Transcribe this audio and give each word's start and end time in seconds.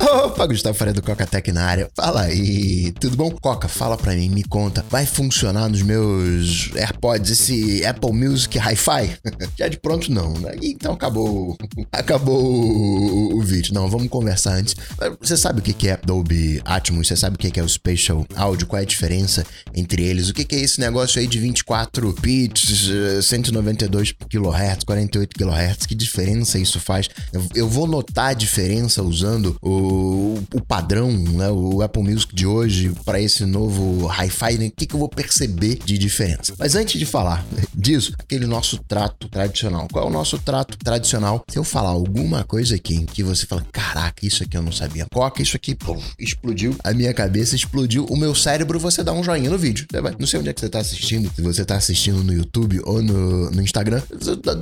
Opa, 0.00 0.46
Gustavo 0.46 0.78
Faria 0.78 0.94
do 0.94 1.02
Coca 1.02 1.26
Tech 1.26 1.50
na 1.50 1.64
área. 1.64 1.90
Fala 1.94 2.22
aí, 2.22 2.92
tudo 3.00 3.16
bom? 3.16 3.30
Coca, 3.32 3.66
fala 3.66 3.96
pra 3.96 4.14
mim, 4.14 4.28
me 4.28 4.44
conta. 4.44 4.84
Vai 4.88 5.04
funcionar 5.04 5.68
nos 5.68 5.82
meus 5.82 6.70
AirPods 6.76 7.32
esse 7.32 7.84
Apple 7.84 8.12
Music 8.12 8.56
Hi-Fi? 8.56 9.16
Já 9.58 9.66
de 9.66 9.76
pronto 9.78 10.12
não, 10.12 10.32
né? 10.34 10.54
Então 10.62 10.92
acabou, 10.92 11.56
acabou 11.90 13.36
o, 13.36 13.42
vídeo. 13.42 13.74
Não, 13.74 13.88
vamos 13.88 14.08
conversar 14.08 14.54
antes. 14.54 14.76
Você 15.20 15.36
sabe 15.36 15.58
o 15.58 15.62
que 15.62 15.88
é 15.88 15.96
Dolby 15.96 16.62
Atmos? 16.64 17.08
Você 17.08 17.16
sabe 17.16 17.34
o 17.34 17.38
que 17.38 17.58
é 17.58 17.62
o 17.62 17.68
Spatial 17.68 18.24
Audio? 18.36 18.68
Qual 18.68 18.78
é 18.78 18.82
a 18.82 18.86
diferença 18.86 19.44
entre 19.74 20.04
eles? 20.04 20.28
O 20.28 20.34
que 20.34 20.54
é 20.54 20.60
esse 20.60 20.78
negócio 20.78 21.20
aí 21.20 21.26
de 21.26 21.40
24 21.40 22.14
bits, 22.20 22.88
192 23.24 24.12
kHz, 24.12 24.84
48 24.86 25.36
kHz? 25.36 25.86
Que 25.86 25.94
diferença 25.94 26.56
isso 26.56 26.78
faz? 26.78 27.08
Eu 27.52 27.68
vou 27.68 27.88
notar 27.88 28.30
a 28.30 28.34
diferença 28.34 29.02
usando 29.02 29.56
o, 29.60 29.87
o 29.88 30.60
padrão, 30.66 31.10
né, 31.10 31.50
o 31.50 31.82
Apple 31.82 32.02
Music 32.02 32.34
de 32.34 32.46
hoje 32.46 32.92
para 33.04 33.20
esse 33.20 33.44
novo 33.44 34.06
Hi-Fi, 34.08 34.58
né, 34.58 34.66
o 34.66 34.70
que, 34.70 34.86
que 34.86 34.94
eu 34.94 34.98
vou 34.98 35.08
perceber 35.08 35.78
de 35.84 35.98
diferença? 35.98 36.54
Mas 36.58 36.74
antes 36.74 36.98
de 36.98 37.06
falar 37.06 37.44
disso, 37.74 38.12
aquele 38.18 38.46
nosso 38.46 38.78
trato 38.86 39.28
tradicional. 39.28 39.88
Qual 39.90 40.04
é 40.04 40.08
o 40.08 40.12
nosso 40.12 40.38
trato 40.38 40.76
tradicional? 40.78 41.44
Se 41.48 41.58
eu 41.58 41.64
falar 41.64 41.90
alguma 41.90 42.44
coisa 42.44 42.74
aqui 42.74 43.04
que 43.06 43.22
você 43.22 43.46
fala, 43.46 43.64
caraca, 43.72 44.26
isso 44.26 44.42
aqui 44.42 44.56
eu 44.56 44.62
não 44.62 44.72
sabia. 44.72 45.06
Coca, 45.12 45.42
isso 45.42 45.56
aqui 45.56 45.74
pum, 45.74 46.00
explodiu 46.18 46.74
a 46.84 46.92
minha 46.92 47.12
cabeça, 47.14 47.54
explodiu 47.54 48.04
o 48.06 48.16
meu 48.16 48.34
cérebro, 48.34 48.78
você 48.78 49.02
dá 49.02 49.12
um 49.12 49.22
joinha 49.22 49.50
no 49.50 49.58
vídeo. 49.58 49.86
Não 50.18 50.26
sei 50.26 50.40
onde 50.40 50.48
é 50.48 50.52
que 50.52 50.60
você 50.60 50.68
tá 50.68 50.80
assistindo, 50.80 51.30
se 51.34 51.42
você 51.42 51.64
tá 51.64 51.76
assistindo 51.76 52.22
no 52.22 52.32
YouTube 52.32 52.80
ou 52.84 53.02
no, 53.02 53.50
no 53.50 53.62
Instagram, 53.62 54.02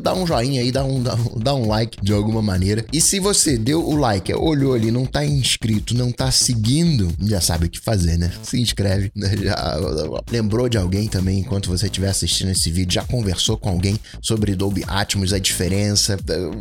dá 0.02 0.14
um 0.14 0.26
joinha 0.26 0.60
aí, 0.60 0.70
dá 0.70 0.84
um, 0.84 1.02
dá, 1.02 1.16
dá 1.36 1.54
um 1.54 1.68
like 1.68 1.98
de 2.02 2.12
alguma 2.12 2.42
maneira. 2.42 2.84
E 2.92 3.00
se 3.00 3.18
você 3.18 3.56
deu 3.56 3.86
o 3.86 3.96
like, 3.96 4.32
olhou 4.34 4.74
ali, 4.74 4.90
não 4.90 5.06
tá 5.16 5.24
inscrito, 5.24 5.96
não 5.96 6.12
tá 6.12 6.30
seguindo, 6.30 7.10
já 7.22 7.40
sabe 7.40 7.64
o 7.64 7.70
que 7.70 7.80
fazer, 7.80 8.18
né? 8.18 8.30
Se 8.42 8.60
inscreve, 8.60 9.10
né? 9.16 9.34
já 9.42 9.78
lembrou 10.30 10.68
de 10.68 10.76
alguém 10.76 11.08
também 11.08 11.38
enquanto 11.38 11.70
você 11.70 11.86
estiver 11.86 12.10
assistindo 12.10 12.50
esse 12.50 12.70
vídeo, 12.70 12.92
já 12.92 13.02
conversou 13.02 13.56
com 13.56 13.70
alguém 13.70 13.98
sobre 14.20 14.54
Dolby 14.54 14.84
Atmos, 14.86 15.32
a 15.32 15.38
diferença. 15.38 16.18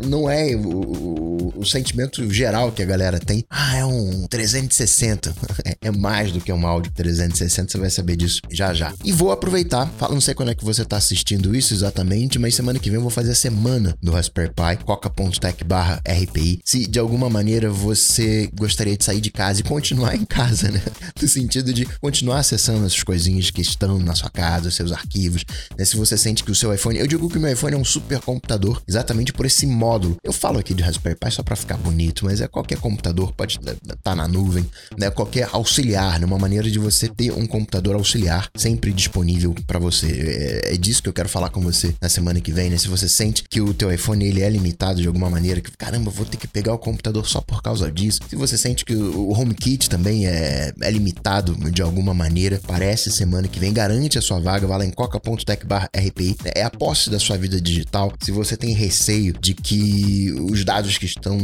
Não 0.08 0.30
é 0.30 0.56
o, 0.56 0.70
o, 0.70 1.54
o 1.58 1.66
sentimento 1.66 2.32
geral 2.32 2.72
que 2.72 2.82
a 2.82 2.86
galera 2.86 3.20
tem. 3.20 3.44
Ah, 3.50 3.76
é 3.76 3.86
um 3.86 4.26
360. 4.28 5.36
é 5.82 5.92
mais 5.92 6.32
do 6.32 6.40
que 6.40 6.54
um 6.54 6.66
áudio 6.66 6.94
360, 6.94 7.74
você 7.74 7.78
vai 7.78 7.90
saber 7.90 8.16
disso 8.16 8.40
já 8.50 8.74
já. 8.74 8.94
E 9.04 9.12
vou 9.12 9.34
aproveitar, 9.34 9.92
não 10.10 10.22
sei 10.22 10.34
quando 10.34 10.52
é 10.52 10.56
que 10.56 10.64
você 10.64 10.86
tá 10.86 10.96
assistindo 10.96 11.54
isso 11.54 11.74
exatamente, 11.74 12.40
mas 12.40 12.56
semana 12.56 12.80
que 12.80 12.90
vem 12.90 12.96
eu 12.96 13.02
vou 13.02 13.12
fazer 13.12 13.32
a 13.32 13.36
semana 13.36 13.98
do 14.02 14.14
Raspberry 14.14 14.54
Pi, 14.54 14.86
coca.tech 14.86 15.62
barra 15.66 16.02
RPI. 16.08 16.62
Se 16.64 16.88
de 16.88 17.00
alguma 17.00 17.30
maneira 17.30 17.70
você 17.70 18.45
gostaria 18.48 18.98
de 18.98 19.04
sair 19.04 19.22
de 19.22 19.32
casa 19.32 19.62
e 19.62 19.64
continuar 19.64 20.16
em 20.16 20.26
casa, 20.26 20.70
né? 20.72 20.82
No 21.22 21.28
sentido 21.28 21.74
de 21.74 21.86
continuar 22.02 22.40
acessando 22.40 22.86
essas 22.86 23.02
coisinhas 23.02 23.50
que 23.50 23.62
estão 23.62 23.98
na 24.00 24.14
sua 24.14 24.30
casa, 24.30 24.70
seus 24.70 24.92
arquivos, 24.92 25.46
né? 25.78 25.86
Se 25.86 25.96
você 25.96 26.18
sente 26.18 26.44
que 26.44 26.52
o 26.52 26.56
seu 26.56 26.74
iPhone. 26.74 27.00
Eu 27.00 27.08
digo 27.08 27.30
que 27.30 27.38
o 27.38 27.42
meu 27.42 27.52
iPhone 27.52 27.76
é 27.76 27.78
um 27.78 27.86
super 27.86 28.20
computador 28.20 28.82
exatamente 28.88 29.34
por 29.34 29.46
esse 29.46 29.66
módulo. 29.66 30.18
Eu 30.24 30.34
falo 30.34 30.60
aqui 30.60 30.74
de 30.74 30.84
Raspberry 30.84 31.18
Pi 31.18 31.32
só 31.32 31.44
para 31.44 31.56
ficar 31.56 31.78
bonito, 31.78 32.26
mas 32.26 32.42
é 32.42 32.48
qualquer 32.48 32.78
computador, 32.80 33.34
pode 33.34 33.58
estar 33.58 33.72
né, 33.72 33.96
tá 34.04 34.16
na 34.16 34.28
nuvem, 34.28 34.66
né? 34.98 35.10
Qualquer 35.10 35.50
auxiliar, 35.52 36.20
né? 36.20 36.26
Uma 36.26 36.40
maneira 36.40 36.70
de 36.70 36.80
você 36.80 37.08
ter 37.08 37.32
um 37.32 37.46
computador 37.46 37.96
auxiliar 37.96 38.50
sempre 38.56 38.92
disponível 38.92 39.56
para 39.66 39.80
você. 39.80 40.08
É, 40.08 40.74
é, 40.74 40.78
disso 40.78 41.02
que 41.02 41.10
eu 41.10 41.14
quero 41.14 41.30
falar 41.30 41.50
com 41.50 41.62
você 41.62 41.94
na 42.02 42.10
semana 42.10 42.40
que 42.40 42.52
vem, 42.52 42.70
né? 42.70 42.78
Se 42.78 42.88
você 42.88 43.08
sente 43.08 43.44
que 43.50 43.62
o 43.62 43.74
teu 43.74 43.92
iPhone 43.92 44.26
ele 44.26 44.42
é 44.42 44.50
limitado 44.50 45.02
de 45.02 45.08
alguma 45.08 45.30
maneira, 45.30 45.62
que 45.62 45.72
caramba, 45.72 46.12
vou 46.12 46.26
ter 46.26 46.38
que 46.38 46.48
pegar 46.48 46.74
o 46.74 46.78
computador 46.78 47.26
só 47.28 47.42
por 47.42 47.62
causa 47.62 47.92
disso. 47.92 48.20
Se 48.30 48.35
você 48.36 48.58
sente 48.58 48.86
que 48.86 48.96
o 48.96 49.32
HomeKit 49.32 49.90
também 49.90 50.28
é, 50.28 50.74
é 50.82 50.92
limitado 50.92 51.56
de 51.72 51.82
alguma 51.82 52.14
maneira, 52.14 52.60
parece 52.66 53.12
semana 53.12 53.48
que 53.48 53.60
vem, 53.60 53.74
garante 53.74 54.18
a 54.18 54.22
sua 54.22 54.40
vaga, 54.40 54.68
vá 54.68 54.78
lá 54.78 54.86
em 54.86 54.92
coca.tech/rpi. 54.92 56.36
É 56.54 56.64
a 56.64 56.70
posse 56.70 57.10
da 57.10 57.20
sua 57.20 57.38
vida 57.38 57.60
digital. 57.60 58.14
Se 58.22 58.32
você 58.32 58.58
tem 58.58 58.74
receio 58.74 59.34
de 59.34 59.54
que 59.54 60.32
os 60.50 60.64
dados 60.64 60.98
que 60.98 61.06
estão 61.06 61.38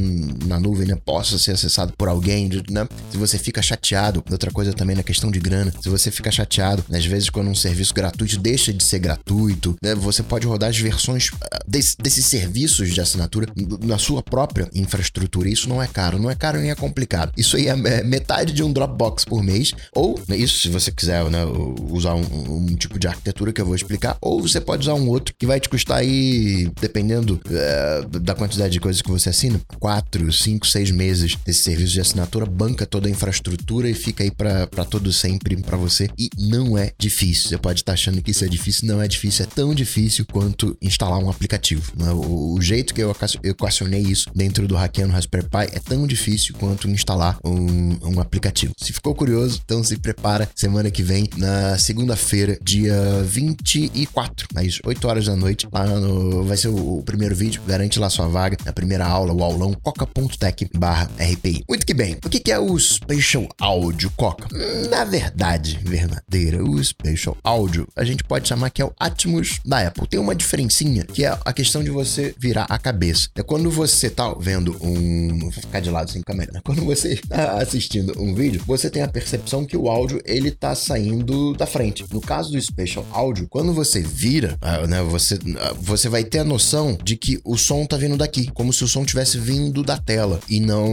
na 0.46 0.60
nuvem 0.60 0.88
né, 0.88 0.98
possam 1.06 1.38
ser 1.38 1.52
acessados 1.52 1.94
por 1.98 2.08
alguém, 2.08 2.50
né? 2.70 2.88
Se 3.12 3.18
você 3.18 3.38
fica 3.38 3.62
chateado, 3.62 4.24
outra 4.32 4.52
coisa 4.52 4.74
também 4.74 4.96
na 4.96 5.04
questão 5.04 5.32
de 5.32 5.40
grana, 5.40 5.74
se 5.82 5.90
você 5.90 6.12
fica 6.12 6.32
chateado, 6.32 6.84
às 6.92 7.06
vezes 7.06 7.30
quando 7.30 7.50
um 7.50 7.56
serviço 7.56 7.94
gratuito 7.94 8.38
deixa 8.38 8.74
de 8.74 8.84
ser 8.84 9.00
gratuito, 9.00 9.76
né, 9.82 9.96
você 9.96 10.24
pode 10.24 10.48
rodar 10.48 10.70
as 10.70 10.78
versões 10.78 11.32
ah, 11.52 11.60
desse, 11.68 11.96
desses 11.98 12.26
serviços 12.26 12.94
de 12.94 13.02
assinatura 13.02 13.48
na 13.84 13.98
sua 13.98 14.22
própria 14.22 14.70
infraestrutura. 14.74 15.50
Isso 15.50 15.70
não 15.70 15.82
é 15.82 15.88
caro, 15.88 16.20
não 16.20 16.30
é 16.30 16.36
caro 16.36 16.60
nem 16.60 16.72
é 16.72 16.76
complicado. 16.82 17.32
Isso 17.38 17.56
aí 17.56 17.68
é, 17.68 17.72
é 17.72 18.04
metade 18.04 18.54
de 18.54 18.64
um 18.64 18.74
Dropbox 18.74 19.24
por 19.24 19.44
mês, 19.44 19.72
ou 19.96 20.20
né, 20.28 20.36
isso 20.36 20.60
se 20.60 20.70
você 20.70 20.92
quiser 20.92 21.24
né, 21.30 21.46
usar 21.92 22.16
um, 22.16 22.22
um, 22.22 22.76
tipo 22.76 22.98
de 22.98 23.08
arquitetura 23.08 23.54
que 23.54 23.62
eu 23.62 23.66
vou 23.66 23.76
explicar, 23.76 24.18
ou 24.20 24.42
você 24.42 24.60
pode 24.60 24.82
usar 24.82 24.96
um 24.96 25.08
outro 25.08 25.36
que 25.38 25.46
vai 25.46 25.60
te 25.60 25.70
custar 25.70 26.00
aí, 26.00 26.72
dependendo 26.82 27.40
é, 27.50 28.02
da 28.20 28.34
quantidade 28.34 28.74
de 28.74 28.80
coisas 28.80 29.02
que 29.02 29.12
você 29.12 29.30
assina, 29.30 29.62
4, 29.80 30.34
5, 30.34 30.66
6 30.66 30.92
meses 30.92 31.36
desse 31.46 31.64
serviço 31.64 31.94
de 31.94 32.02
assinatura, 32.02 32.46
banca 32.48 32.86
toda 32.86 33.08
a 33.08 33.12
infraestrutura 33.12 33.88
e 33.88 33.94
fica 33.94 34.24
aí 34.24 34.32
para 34.32 34.66
todo 34.86 35.14
sempre 35.14 35.56
para 35.58 35.78
você. 35.78 36.10
E 36.18 36.30
não 36.38 36.78
é 36.78 36.92
difícil. 36.98 37.50
Você 37.50 37.58
pode 37.58 37.82
estar 37.82 37.94
achando 37.94 38.22
que 38.22 38.32
isso 38.32 38.44
é 38.44 38.48
difícil, 38.48 38.88
não 38.88 39.02
é 39.02 39.08
difícil, 39.08 39.46
é 39.46 39.48
tão 39.54 39.76
difícil 39.76 40.26
quanto 40.26 40.76
instalar 40.82 41.20
um 41.20 41.30
aplicativo. 41.30 41.92
Né? 41.96 42.12
O, 42.12 42.56
o 42.56 42.62
jeito 42.62 42.94
que 42.94 43.02
eu 43.02 43.16
equacionei 43.44 44.02
isso 44.02 44.30
dentro 44.34 44.68
do 44.68 44.76
Hackeando 44.76 45.14
Raspberry 45.14 45.48
Pi 45.48 45.76
é 45.76 45.80
tão 45.80 46.08
difícil 46.08 46.56
quanto 46.58 46.71
instalar 46.86 47.38
um, 47.44 47.98
um 48.04 48.20
aplicativo. 48.20 48.74
Se 48.78 48.94
ficou 48.94 49.16
curioso, 49.16 49.62
então 49.64 49.84
se 49.84 49.98
prepara 49.98 50.50
semana 50.56 50.92
que 50.92 51.04
vem, 51.04 51.30
na 51.38 51.78
segunda-feira, 51.78 52.58
dia 52.62 52.96
24, 53.24 54.48
às 54.56 54.80
8 54.84 55.08
horas 55.08 55.26
da 55.26 55.36
noite, 55.36 55.68
lá 55.72 55.86
no, 55.86 56.44
vai 56.44 56.58
ser 56.58 56.70
o, 56.70 57.00
o, 57.00 57.04
primeiro 57.04 57.36
vídeo, 57.36 57.62
garante 57.66 58.00
lá 58.00 58.10
sua 58.10 58.28
vaga, 58.28 58.58
a 58.66 58.74
primeira 58.74 59.06
aula, 59.06 59.34
o 59.34 59.44
aulão, 59.44 59.74
coca.tech 59.74 60.70
barra 60.76 61.10
RPI. 61.20 61.64
Muito 61.68 61.86
que 61.86 61.94
bem, 61.94 62.18
o 62.26 62.30
que, 62.30 62.52
é 62.52 62.60
o 62.60 62.78
Spatial 62.78 63.48
Audio 63.60 64.12
Coca? 64.12 64.48
Na 64.90 65.04
verdade, 65.04 65.80
verdadeira, 65.84 66.64
o 66.64 66.84
Spatial 66.84 67.38
Audio, 67.44 67.88
a 67.96 68.04
gente 68.04 68.24
pode 68.24 68.48
chamar 68.48 68.70
que 68.70 68.82
é 68.82 68.86
o 68.86 68.94
Atmos 69.00 69.60
da 69.66 69.88
Apple. 69.88 70.08
Tem 70.08 70.20
uma 70.20 70.36
diferencinha, 70.36 71.06
que 71.06 71.26
é 71.26 71.38
a 71.44 71.54
questão 71.54 71.84
de 71.84 71.90
você 71.90 72.34
virar 72.38 72.66
a 72.70 72.78
cabeça. 72.78 73.30
É 73.36 73.44
quando 73.44 73.70
você 73.70 74.10
tá 74.10 74.34
vendo 74.40 74.78
um... 74.82 75.40
Vou 75.40 75.52
ficar 75.52 75.80
de 75.80 75.90
lado 75.90 76.12
sem 76.12 76.22
câmera. 76.22 76.61
Quando 76.64 76.86
você 76.86 77.14
está 77.14 77.60
assistindo 77.60 78.14
um 78.22 78.34
vídeo, 78.34 78.62
você 78.66 78.90
tem 78.90 79.02
a 79.02 79.08
percepção 79.08 79.66
que 79.66 79.76
o 79.76 79.90
áudio, 79.90 80.22
ele 80.26 80.52
tá 80.52 80.76
saindo 80.76 81.54
da 81.54 81.66
frente. 81.66 82.06
No 82.12 82.22
caso 82.22 82.52
do 82.52 82.62
Spatial 82.62 83.06
Audio, 83.12 83.48
quando 83.50 83.74
você 83.74 84.02
vira, 84.02 84.58
ah, 84.62 84.86
né, 84.88 85.02
você, 85.02 85.40
ah, 85.58 85.74
você 85.80 86.08
vai 86.08 86.24
ter 86.24 86.40
a 86.40 86.44
noção 86.44 86.98
de 87.04 87.16
que 87.16 87.40
o 87.44 87.58
som 87.58 87.86
tá 87.86 87.98
vindo 87.98 88.18
daqui, 88.18 88.50
como 88.52 88.72
se 88.72 88.84
o 88.84 88.88
som 88.88 89.04
tivesse 89.04 89.38
vindo 89.38 89.84
da 89.84 89.98
tela 89.98 90.40
e 90.50 90.60
não 90.60 90.90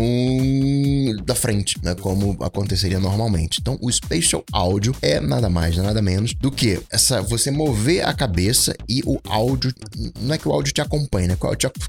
da 1.24 1.34
frente, 1.34 1.76
né, 1.82 1.94
como 1.94 2.36
aconteceria 2.42 2.98
normalmente. 2.98 3.58
Então, 3.60 3.78
o 3.80 3.90
Spatial 3.90 4.44
Audio 4.52 4.94
é 5.02 5.20
nada 5.20 5.48
mais, 5.48 5.76
nada 5.76 6.00
menos 6.00 6.34
do 6.34 6.50
que 6.50 6.80
essa 6.90 7.20
você 7.22 7.50
mover 7.50 8.06
a 8.06 8.12
cabeça 8.12 8.74
e 8.88 9.02
o 9.04 9.18
áudio, 9.28 9.72
não 10.20 10.34
é 10.34 10.38
que 10.38 10.48
o 10.48 10.52
áudio 10.52 10.72
te 10.72 10.80
acompanha, 10.80 11.28
né? 11.28 11.36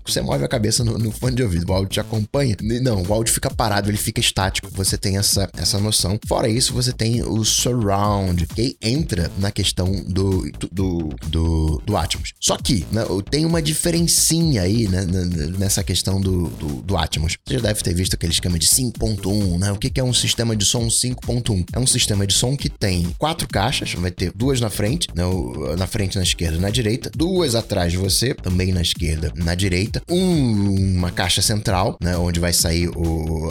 Você 0.06 0.22
move 0.22 0.44
a 0.44 0.48
cabeça 0.48 0.84
no, 0.84 0.98
no 0.98 1.12
fone 1.12 1.36
de 1.36 1.44
ouvido, 1.44 1.70
o 1.70 1.74
áudio 1.74 1.90
te 1.90 2.00
acompanha. 2.00 2.56
Não, 2.82 3.04
o 3.04 3.14
áudio 3.14 3.34
fica 3.34 3.50
parado, 3.60 3.90
ele 3.90 3.98
fica 3.98 4.22
estático. 4.22 4.70
Você 4.72 4.98
tem 4.98 5.18
essa, 5.18 5.50
essa 5.58 5.78
noção. 5.78 6.18
Fora 6.26 6.48
isso, 6.48 6.74
você 6.74 6.94
tem 6.94 7.22
o 7.22 7.44
surround, 7.44 8.48
que 8.48 8.78
entra 8.82 9.30
na 9.38 9.52
questão 9.52 10.02
do, 10.08 10.50
do, 10.72 11.10
do, 11.28 11.82
do 11.86 11.98
Atmos. 11.98 12.32
Só 12.40 12.56
que 12.56 12.86
né, 12.90 13.04
tem 13.30 13.46
uma 13.46 13.62
diferencinha 13.62 14.62
aí 14.62 14.88
né, 14.88 15.06
nessa 15.58 15.84
questão 15.84 16.22
do, 16.22 16.48
do, 16.48 16.68
do 16.84 16.96
Atmos. 16.96 17.36
Você 17.46 17.56
já 17.56 17.60
deve 17.60 17.84
ter 17.84 17.94
visto 17.94 18.14
aquele 18.14 18.32
esquema 18.32 18.58
de 18.58 18.66
5.1, 18.66 19.60
né? 19.60 19.74
O 19.74 19.76
que, 19.76 20.00
é 20.00 20.04
um 20.04 20.14
sistema 20.14 20.56
de 20.56 20.64
som 20.64 20.88
5.1? 20.88 21.66
É 21.74 21.80
um 21.80 21.88
sistema 21.88 22.26
de 22.26 22.34
som 22.34 22.56
que 22.56 22.70
tem 22.70 23.14
quatro 23.18 23.46
caixas, 23.46 23.94
vai 23.94 24.12
ter 24.12 24.32
duas 24.34 24.62
na 24.62 24.70
frente, 24.70 25.10
né, 25.14 25.24
na 25.78 25.86
frente 25.86 26.16
na 26.16 26.24
esquerda 26.24 26.58
na 26.58 26.70
direita, 26.70 27.12
duas 27.14 27.56
atrás 27.56 27.92
de 27.92 27.98
você, 27.98 28.34
também 28.34 28.72
na 28.72 28.82
esquerda 28.82 29.34
na 29.36 29.54
direita, 29.54 30.02
um, 30.10 30.96
uma 30.96 31.12
caixa 31.12 31.42
central, 31.42 31.98
né, 32.00 32.16
onde 32.16 32.40
vai 32.40 32.54
sair 32.54 32.88
o, 32.96 33.49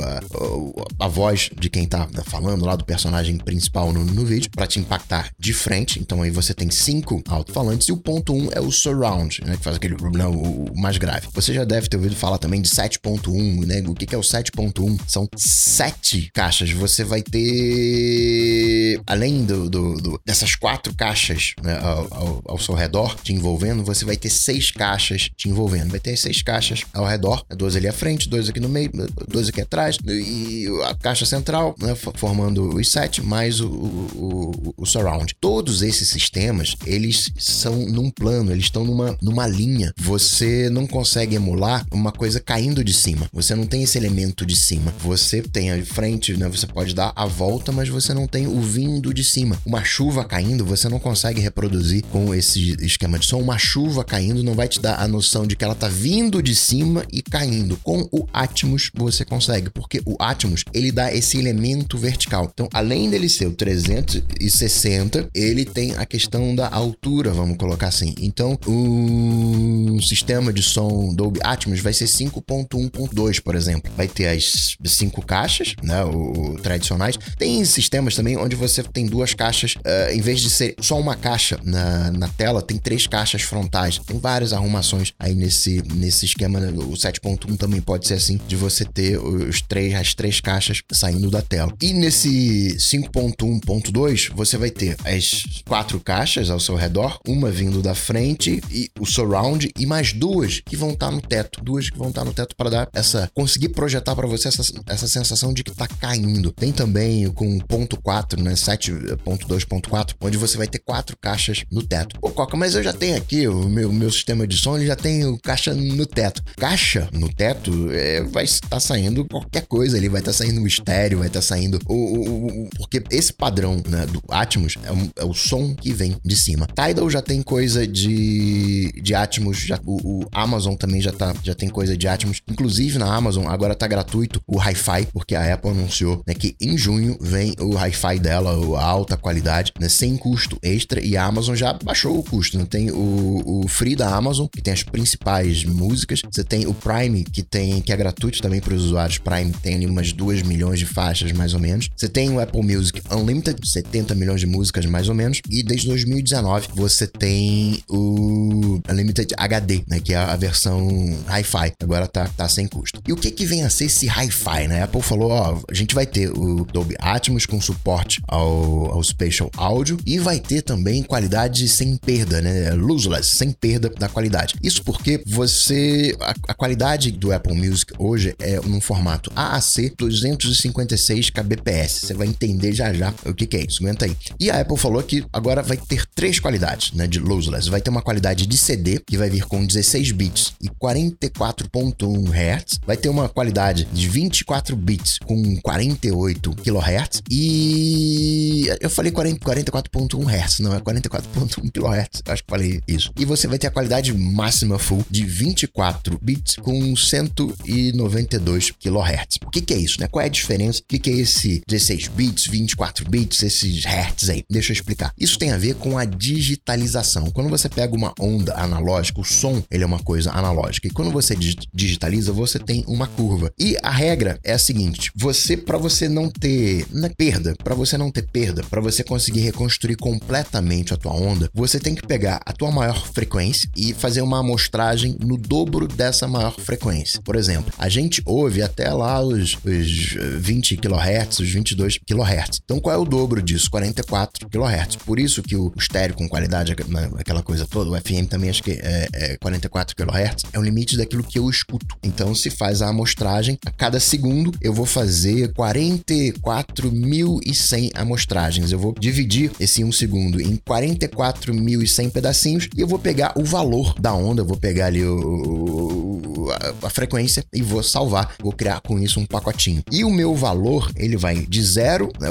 a, 0.99 1.09
voz 1.09 1.51
de 1.59 1.69
quem 1.69 1.87
tá 1.87 2.09
falando 2.25 2.65
lá 2.65 2.77
do 2.77 2.85
personagem 2.85 3.37
principal 3.39 3.93
no, 3.93 4.05
no 4.05 4.25
vídeo, 4.25 4.51
para 4.51 4.67
te 4.67 4.79
impactar 4.79 5.31
de 5.39 5.53
frente. 5.53 5.99
Então 6.01 6.23
aí 6.23 6.31
você 6.31 6.55
tem 6.55 6.71
cinco 6.71 7.23
alto-falantes 7.29 7.89
e 7.89 7.93
o 7.93 7.97
ponto 7.97 8.35
um 8.35 8.49
é 8.53 8.61
o 8.61 8.71
surround, 8.71 9.41
né, 9.45 9.57
que 9.57 9.63
faz 9.63 9.77
aquele 9.77 9.95
o, 9.95 10.73
mais 10.77 10.99
grave. 10.99 11.29
Você 11.33 11.53
já 11.53 11.65
deve 11.65 11.89
ter 11.89 11.97
ouvido 11.97 12.17
falar 12.17 12.39
também 12.39 12.61
de 12.61 12.69
7.1, 12.69 13.67
né? 13.67 13.83
O 13.87 13.95
que, 13.95 14.07
que 14.07 14.15
é 14.15 14.19
o 14.19 14.23
7.1? 14.23 14.99
São 15.07 15.29
sete 15.37 16.31
caixas. 16.33 16.71
Você 16.71 17.05
vai 17.05 17.23
ter, 17.23 19.01
além 19.07 19.45
do, 19.45 19.69
do, 19.69 19.95
do 19.95 20.21
dessas 20.25 20.55
quatro 20.55 20.95
caixas 20.95 21.55
né, 21.63 21.79
ao, 21.79 22.09
ao, 22.11 22.43
ao, 22.45 22.59
seu 22.59 22.75
redor 22.75 23.17
te 23.23 23.33
envolvendo, 23.33 23.85
você 23.85 24.05
vai 24.05 24.17
ter 24.17 24.31
seis 24.31 24.71
caixas 24.71 25.31
te 25.37 25.49
envolvendo. 25.49 25.91
Vai 25.91 26.01
ter 26.01 26.17
seis 26.17 26.43
caixas 26.43 26.83
ao 26.93 27.07
redor, 27.07 27.45
duas 27.57 27.77
ali 27.77 27.89
à 27.89 27.93
frente, 27.93 28.29
dois 28.29 28.49
aqui 28.49 28.61
no 28.61 28.69
meio, 28.69 28.91
dois 29.29 29.49
aqui 29.49 29.61
atrás, 29.61 29.88
e 30.09 30.67
a 30.85 30.95
caixa 30.95 31.25
central, 31.25 31.75
né, 31.79 31.95
formando 31.95 32.77
os 32.77 32.91
sete, 32.91 33.23
mais 33.23 33.61
o, 33.61 33.69
o, 33.69 34.75
o, 34.77 34.87
surround. 34.87 35.35
Todos 35.41 35.83
esses 35.83 36.09
sistemas, 36.09 36.75
eles 36.87 37.31
são 37.39 37.77
num 37.87 38.11
plano, 38.11 38.53
eles 38.53 38.65
estão 38.65 38.85
numa, 38.85 39.17
numa 39.23 39.47
linha. 39.47 39.93
Você 39.99 40.69
não 40.71 40.87
consegue 40.87 41.37
emular 41.37 41.87
uma 41.93 42.13
coisa 42.13 42.41
caindo 42.41 42.83
de 42.83 42.93
cima. 42.93 43.29
Você 43.33 43.55
não 43.55 43.67
tem 43.67 43.83
esse 43.83 43.99
elemento 43.99 44.45
de 44.45 44.57
cima. 44.57 44.93
Você 45.01 45.43
tem 45.43 45.71
a 45.71 45.85
frente, 45.85 46.37
né? 46.37 46.49
Você 46.49 46.67
pode 46.67 46.95
dar 46.95 47.13
a 47.15 47.27
volta, 47.27 47.73
mas 47.73 47.89
você 47.89 48.13
não 48.15 48.27
tem 48.27 48.47
o 48.47 48.61
vindo 48.61 49.13
de 49.13 49.25
cima. 49.25 49.59
Uma 49.65 49.85
chuva 49.85 50.25
caindo, 50.25 50.65
você 50.65 50.89
não 50.89 50.99
consegue 50.99 51.41
reproduzir 51.41 52.03
com 52.05 52.35
esse 52.35 52.77
esquema 52.85 53.19
de 53.19 53.27
som. 53.27 53.41
Uma 53.41 53.59
chuva 53.59 54.05
caindo 54.05 54.43
não 54.43 54.55
vai 54.55 54.69
te 54.69 54.81
dar 54.81 55.01
a 55.01 55.09
noção 55.09 55.47
de 55.47 55.57
que 55.57 55.65
ela 55.65 55.75
tá 55.75 55.89
vindo 55.89 56.43
de 56.43 56.55
cima 56.55 57.05
e 57.13 57.23
caindo. 57.23 57.77
Com 57.83 58.09
o 58.11 58.27
Atmos 58.33 58.91
você 58.95 59.25
consegue, 59.25 59.71
porque 59.79 60.03
o 60.05 60.17
Atmos 60.19 60.65
ele 60.75 60.91
dá 60.91 61.15
esse 61.15 61.39
elemento 61.39 61.97
vertical. 61.97 62.51
Então, 62.53 62.69
além 62.75 63.09
dele 63.09 63.29
ser 63.29 63.47
o 63.47 63.53
360, 63.53 65.31
ele 65.33 65.65
tem 65.65 65.95
a 65.95 66.05
questão 66.05 66.53
da 66.53 66.69
altura, 66.69 67.31
vamos 67.31 67.57
colocar 67.57 67.87
assim. 67.87 68.13
Então, 68.21 68.59
o 68.67 70.01
sistema 70.03 70.53
de 70.53 70.63
som 70.65 71.15
Dolby 71.15 71.39
Atmos 71.45 71.79
vai 71.79 71.93
ser 71.93 72.07
5.1.2, 72.07 73.41
por 73.41 73.55
exemplo. 73.55 73.93
Vai 73.97 74.09
ter 74.09 74.27
as 74.27 74.77
cinco 74.85 75.25
caixas, 75.25 75.77
né, 75.81 76.03
o, 76.05 76.55
o 76.55 76.59
tradicionais. 76.61 77.17
Tem 77.39 77.65
sistemas 77.65 78.17
também 78.17 78.37
onde 78.37 78.57
você 78.57 78.83
tem 78.83 79.07
duas 79.07 79.33
caixas, 79.33 79.75
uh, 79.77 80.13
em 80.13 80.21
vez 80.21 80.41
de 80.41 80.51
ser 80.51 80.75
só 80.81 80.99
uma 80.99 81.15
caixa 81.15 81.61
na, 81.63 82.11
na 82.11 82.29
tela, 82.29 82.61
tem 82.61 82.79
três 82.79 83.07
caixas 83.07 83.43
frontais. 83.43 83.99
Tem 83.99 84.19
várias 84.19 84.53
arrumações 84.53 85.13
aí 85.21 85.35
nesse, 85.35 85.83
nesse 85.95 86.25
esquema. 86.27 86.59
Né? 86.59 86.71
O 86.71 86.95
7.1 86.95 87.57
também 87.57 87.81
pode 87.81 88.09
ser 88.09 88.15
assim, 88.15 88.41
de 88.49 88.57
você 88.57 88.85
ter 88.85 89.19
os 89.19 89.63
três, 89.69 89.95
as 89.95 90.15
três 90.15 90.41
caixas 90.41 90.83
saindo 90.93 91.31
da 91.31 91.43
tela. 91.43 91.73
E 91.81 91.93
nesse 91.93 92.77
5.1.2, 92.79 94.31
você 94.35 94.57
vai 94.57 94.71
ter 94.71 94.97
as 95.05 95.45
quatro 95.67 96.01
caixas 96.01 96.51
ao 96.51 96.59
seu 96.59 96.75
redor, 96.75 97.21
uma 97.27 97.51
vindo 97.51 97.83
da 97.83 97.95
frente 97.95 98.61
e 98.71 98.91
o 98.99 99.07
surround 99.07 99.71
e 99.79 99.87
mais 99.87 100.13
duas 100.13 100.61
que 100.65 100.77
vão 100.77 100.91
estar 100.91 101.09
tá 101.09 101.13
no 101.13 101.21
teto, 101.21 101.63
duas 101.63 101.91
que 101.91 101.99
vão 101.99 102.09
estar 102.09 102.23
tá 102.23 102.25
no 102.25 102.33
teto 102.33 102.57
para 102.57 102.71
dar 102.71 102.89
essa 102.93 103.31
conseguir 103.35 103.69
projetar 103.71 104.17
para 104.17 104.27
você 104.27 104.49
essa, 104.49 104.63
essa 104.87 105.07
sensação 105.07 105.53
de 105.53 105.63
que 105.63 105.75
tá 105.75 105.87
caindo. 105.87 106.51
Tem 106.53 106.73
também 106.73 107.31
com 107.33 107.59
ponto 107.59 108.01
4, 108.01 108.43
né, 108.43 108.53
7.2.4, 108.53 110.15
onde 110.21 110.37
você 110.37 110.57
vai 110.57 110.67
ter 110.67 110.79
quatro 110.79 111.17
caixas 111.17 111.65
no 111.71 111.83
teto. 111.83 112.19
Pô, 112.21 112.31
Coca, 112.31 112.57
mas 112.57 112.75
eu 112.75 112.83
já 112.83 112.93
tenho 112.93 113.17
aqui 113.17 113.47
o 113.47 113.69
meu, 113.69 113.93
meu 113.93 114.11
sistema 114.11 114.47
de 114.47 114.57
som, 114.57 114.77
ele 114.77 114.87
já 114.87 114.97
tem 114.97 115.37
caixa 115.39 115.75
no 115.75 116.07
teto. 116.07 116.43
Caixa 116.57 117.09
no 117.13 117.33
teto 117.33 117.91
é, 117.93 118.23
vai 118.23 118.45
estar 118.45 118.69
tá 118.69 118.81
saindo 118.81 119.27
qualquer 119.27 119.58
coisa 119.61 119.97
ali, 119.97 120.09
vai 120.09 120.21
estar 120.21 120.33
tá 120.33 120.39
saindo 120.39 120.61
o 120.61 120.67
estéreo, 120.67 121.19
vai 121.19 121.29
estar 121.29 121.41
tá 121.41 121.47
saindo 121.47 121.79
o, 121.87 121.95
o, 121.95 122.47
o, 122.65 122.71
porque 122.77 123.03
esse 123.11 123.33
padrão 123.33 123.83
né, 123.89 124.07
do 124.07 124.23
Atmos 124.29 124.77
é, 124.85 124.93
um, 124.93 125.11
é, 125.17 125.25
o 125.25 125.35
som 125.35 125.75
que 125.75 125.93
vem 125.93 126.17
de 126.25 126.37
cima. 126.37 126.67
Tidal 126.67 127.09
já 127.11 127.23
tem 127.23 127.43
coisa 127.43 127.87
de, 127.87 128.93
de 129.03 129.15
Atmos, 129.15 129.59
já, 129.59 129.79
o, 129.85 130.23
o, 130.23 130.29
Amazon 130.33 130.75
também 130.75 131.01
já, 131.01 131.13
tá, 131.13 131.35
já 131.43 131.55
tem 131.55 131.69
coisa 131.69 131.97
de 131.97 132.07
Atmos. 132.07 132.41
Inclusive 132.49 132.99
na 132.99 133.15
Amazon 133.15 133.47
agora 133.47 133.75
tá 133.75 133.87
gratuito 133.87 134.41
o 134.47 134.59
Hi-Fi, 134.59 135.07
porque 135.13 135.35
a 135.35 135.55
Apple 135.55 135.71
anunciou 135.71 136.23
né, 136.27 136.35
que 136.35 136.57
em 136.61 136.77
junho 136.77 137.17
vem 137.21 137.55
o 137.61 137.77
Hi-Fi 137.77 138.19
dela, 138.19 138.51
a 138.79 138.85
alta 138.85 139.17
qualidade, 139.17 139.73
né, 139.81 139.89
sem 139.89 140.17
custo 140.17 140.59
extra, 140.63 141.01
e 141.01 141.17
a 141.17 141.25
Amazon 141.25 141.55
já 141.55 141.73
baixou 141.73 142.19
o 142.19 142.23
custo. 142.23 142.59
Né? 142.59 142.67
Tem 142.69 142.91
o, 142.91 143.43
o 143.45 143.69
Free 143.69 143.97
da 143.97 144.15
Amazon, 144.15 144.47
que 144.47 144.63
tem 144.63 144.73
as 144.73 144.83
principais 144.83 145.65
músicas. 145.65 146.23
Você 146.31 146.45
tem 146.45 146.67
o 146.67 146.75
Prime, 146.75 147.25
que 147.25 147.43
tem 147.43 147.81
que 147.81 147.93
é 147.93 147.97
gratuito 147.97 148.41
também 148.41 148.61
para 148.61 148.75
os 148.75 148.85
usuários 148.85 149.19
Prime, 149.19 149.48
tem 149.53 149.75
ali 149.75 149.87
umas 149.87 150.13
2 150.13 150.43
milhões 150.43 150.79
de 150.79 150.87
faixas 150.87 151.33
mais 151.33 151.55
ou 151.55 151.61
menos. 151.61 151.89
Você 151.97 152.09
tem 152.09 152.31
o 152.31 152.41
Apple 152.41 152.63
Music 152.63 153.03
Unlimited, 153.11 153.67
70 153.67 154.15
milhões 154.15 154.41
de 154.41 154.47
músicas 154.47 154.87
mais 154.87 155.09
ou 155.09 155.15
menos, 155.15 155.41
e 155.49 155.63
desde 155.63 155.89
2019 155.89 156.69
você 156.75 157.07
tem 157.07 157.83
o 157.89 158.81
Unlimited 158.89 159.35
HD, 159.37 159.83
né, 159.87 160.01
que 160.01 160.15
é 160.15 160.17
a 160.17 160.37
versão 160.37 160.89
Hi-Fi. 161.27 161.73
Agora 161.83 162.07
tá, 162.07 162.29
tá 162.37 162.49
sem 162.49 162.67
custo. 162.67 163.01
E 163.07 163.13
o 163.13 163.17
que 163.17 163.31
que 163.31 163.47
vem 163.47 163.63
a 163.65 163.71
ser 163.71 163.87
esse 163.87 164.07
Hi-Fi, 164.07 164.69
né? 164.69 164.81
A 164.81 164.85
Apple 164.85 165.03
falou, 165.03 165.31
ó, 165.31 165.61
a 165.69 165.75
gente 165.75 165.95
vai 165.95 166.07
ter 166.07 166.31
o 166.31 166.65
Dolby 166.65 166.95
Atmos 166.99 167.47
com 167.47 167.61
suporte 167.61 168.21
ao, 168.27 168.93
ao 168.93 169.03
Spatial 169.03 169.51
Audio 169.57 169.99
e 170.07 170.19
vai 170.19 170.39
ter 170.39 170.63
também 170.63 171.03
qualidade 171.03 171.69
sem 171.69 171.97
perda, 171.97 172.41
né? 172.41 172.73
Loseless, 172.73 173.37
sem 173.37 173.53
perda 173.53 173.89
da 173.89 174.09
qualidade. 174.09 174.55
Isso 174.63 174.83
porque 174.83 175.23
você 175.27 176.17
a, 176.21 176.35
a 176.49 176.55
qualidade 176.55 177.11
do 177.11 177.33
Apple 177.33 177.55
Music 177.55 177.93
hoje 177.99 178.35
é 178.39 178.61
num 178.61 178.81
formato 178.81 179.31
AAC 179.39 179.95
256 179.97 181.31
kbps. 181.31 182.01
Você 182.01 182.15
vai 182.15 182.27
entender 182.27 182.73
já 182.73 182.93
já 182.93 183.15
o 183.25 183.33
que, 183.33 183.47
que 183.47 183.57
é 183.57 183.65
isso. 183.65 183.83
Aguenta 183.83 184.05
aí. 184.05 184.17
E 184.41 184.51
a 184.51 184.61
Apple 184.61 184.77
falou 184.77 185.01
que 185.03 185.25
agora 185.33 185.63
vai 185.63 185.77
ter 185.77 186.05
três 186.15 186.41
qualidades, 186.41 186.93
né, 186.93 187.07
de 187.07 187.21
lossless. 187.21 187.71
Vai 187.71 187.81
ter 187.81 187.91
uma 187.91 188.03
qualidade 188.03 188.47
de 188.47 188.59
CD 188.59 188.99
que 188.99 189.17
vai 189.17 189.31
vir 189.31 189.45
com 189.45 189.65
16 189.65 190.11
bits 190.13 190.55
e 190.61 190.69
44.1 190.69 192.31
Hz. 192.33 192.81
Vai 192.85 192.97
ter 192.97 193.09
uma 193.09 193.29
qualidade 193.29 193.85
de 193.93 194.09
24 194.09 194.75
bits 194.75 195.19
com 195.25 195.57
48 195.61 196.57
kHz 196.57 197.23
e 197.31 198.67
eu 198.81 198.91
falei 198.91 199.13
44.1 199.13 200.27
Hz, 200.27 200.59
não 200.61 200.75
é 200.75 200.81
44.1 200.81 201.71
kHz. 201.71 202.23
Acho 202.27 202.43
que 202.43 202.51
falei 202.51 202.81
isso. 202.89 203.13
E 203.17 203.25
você 203.25 203.47
vai 203.47 203.59
ter 203.59 203.69
a 203.69 203.71
qualidade 203.71 204.13
máxima 204.13 204.79
full 204.79 205.05
de 205.09 205.25
24 205.25 206.19
bits 206.21 206.57
com 206.57 206.97
192 206.97 208.73
kHz. 208.73 209.28
O 209.45 209.51
que, 209.51 209.61
que 209.61 209.75
é 209.75 209.77
isso, 209.77 210.01
né? 210.01 210.09
Qual 210.09 210.23
é 210.23 210.27
a 210.27 210.31
diferença? 210.31 210.81
O 210.81 210.85
que, 210.87 210.99
que 210.99 211.11
é 211.11 211.15
esse 211.15 211.63
16 211.67 212.09
bits, 212.09 212.47
24 212.47 213.09
bits, 213.09 213.43
esses 213.43 213.85
hertz 213.85 214.29
aí? 214.29 214.45
Deixa 214.51 214.73
eu 214.73 214.75
explicar. 214.75 215.13
Isso 215.19 215.39
tem 215.39 215.53
a 215.53 215.59
ver 215.59 215.75
com 215.75 215.99
a 215.99 216.05
digitalização. 216.05 217.31
Quando 217.31 217.51
você 217.51 217.69
pega 217.69 217.95
uma 217.95 218.15
onda 218.19 218.55
analógica, 218.55 219.21
o 219.21 219.25
som, 219.25 219.63
ele 219.71 219.85
é 219.85 219.87
uma 219.87 219.99
coisa 219.99 220.31
analógica. 220.33 220.89
E 220.89 220.91
quando 220.91 221.11
você 221.11 221.37
digitaliza, 221.75 222.33
você 222.33 222.59
tem 222.59 222.85
uma 222.87 223.07
curva. 223.07 223.53
E 223.59 223.77
a 223.83 223.91
regra 223.91 224.39
é 224.43 224.53
a 224.53 224.59
seguinte: 224.59 225.11
você, 225.15 225.57
para 225.57 225.79
você 225.79 226.09
não 226.09 226.31
ter 226.31 226.87
na 226.91 227.11
perda, 227.11 227.55
para 227.63 227.75
você 227.75 227.99
não 227.99 228.11
ter 228.11 228.23
perda, 228.23 228.63
para 228.65 228.81
você 228.81 229.03
conseguir 229.05 229.41
reconstruir 229.41 229.97
completamente 229.97 230.95
a 230.95 230.97
tua 230.97 231.13
onda, 231.13 231.51
você 231.53 231.79
tem 231.79 231.95
que 231.95 232.07
pegar 232.07 232.41
a 232.45 232.53
tua 232.53 232.71
maior 232.71 233.07
frequência 233.09 233.69
e 233.77 233.93
fazer 233.93 234.23
uma 234.23 234.41
amostragem 234.41 235.17
no 235.21 235.37
dobro 235.37 235.87
dessa 235.87 236.27
maior 236.27 236.59
frequência. 236.59 237.21
Por 237.23 237.37
exemplo, 237.37 237.73
a 237.79 237.89
gente 237.89 238.23
ouve 238.25 238.63
até 238.63 238.93
lá 238.93 239.08
os, 239.21 239.57
os 239.65 240.17
20 240.39 240.77
kHz, 240.77 241.41
os 241.41 241.51
22 241.51 241.99
kHz. 241.99 242.61
Então 242.65 242.79
qual 242.81 242.95
é 242.95 242.99
o 242.99 243.05
dobro 243.05 243.43
disso? 243.43 243.69
44 243.71 244.49
kHz. 244.49 244.97
Por 244.97 245.19
isso 245.19 245.43
que 245.43 245.57
o 245.57 245.73
estéreo 245.77 246.15
com 246.15 246.29
qualidade, 246.29 246.77
aquela 247.17 247.43
coisa 247.43 247.67
toda, 247.67 247.91
o 247.91 247.97
FM 247.97 248.29
também 248.29 248.51
acho 248.51 248.63
que 248.63 248.73
é, 248.73 249.09
é 249.13 249.37
44 249.39 249.97
kHz, 249.97 250.45
é 250.53 250.59
o 250.59 250.63
limite 250.63 250.97
daquilo 250.97 251.23
que 251.23 251.39
eu 251.39 251.49
escuto. 251.49 251.97
Então 252.03 252.35
se 252.35 252.51
faz 252.51 252.83
a 252.83 252.89
amostragem, 252.89 253.57
a 253.65 253.71
cada 253.71 254.01
segundo 254.01 254.53
eu 254.61 254.73
vou 254.73 254.87
fazer 254.87 255.53
44.100 255.53 257.93
amostragens. 257.95 258.73
Eu 258.73 258.79
vou 258.79 258.95
dividir 258.99 259.53
esse 259.59 259.83
um 259.85 259.93
segundo 259.93 260.41
em 260.41 260.57
44.100 260.57 262.11
pedacinhos 262.11 262.69
e 262.77 262.81
eu 262.81 262.87
vou 262.87 262.99
pegar 262.99 263.33
o 263.37 263.45
valor 263.45 263.95
da 263.99 264.15
onda, 264.15 264.43
eu 264.43 264.47
vou 264.47 264.57
pegar 264.57 264.87
ali 264.87 265.05
o, 265.05 266.49
a, 266.83 266.87
a 266.87 266.91
frequência 266.91 267.45
e 267.53 267.63
vou 267.63 267.83
salvar. 267.83 268.35
Vou 268.41 268.53
criar 268.53 268.81
com 268.81 268.98
isso 269.03 269.21
um 269.21 269.27
pacotinho. 269.27 269.83
E 269.91 270.05
o 270.05 270.11
meu 270.11 270.35
valor, 270.35 270.91
ele 270.97 271.17
vai 271.17 271.37
de 271.37 271.63
zero 271.63 272.11
né, 272.21 272.29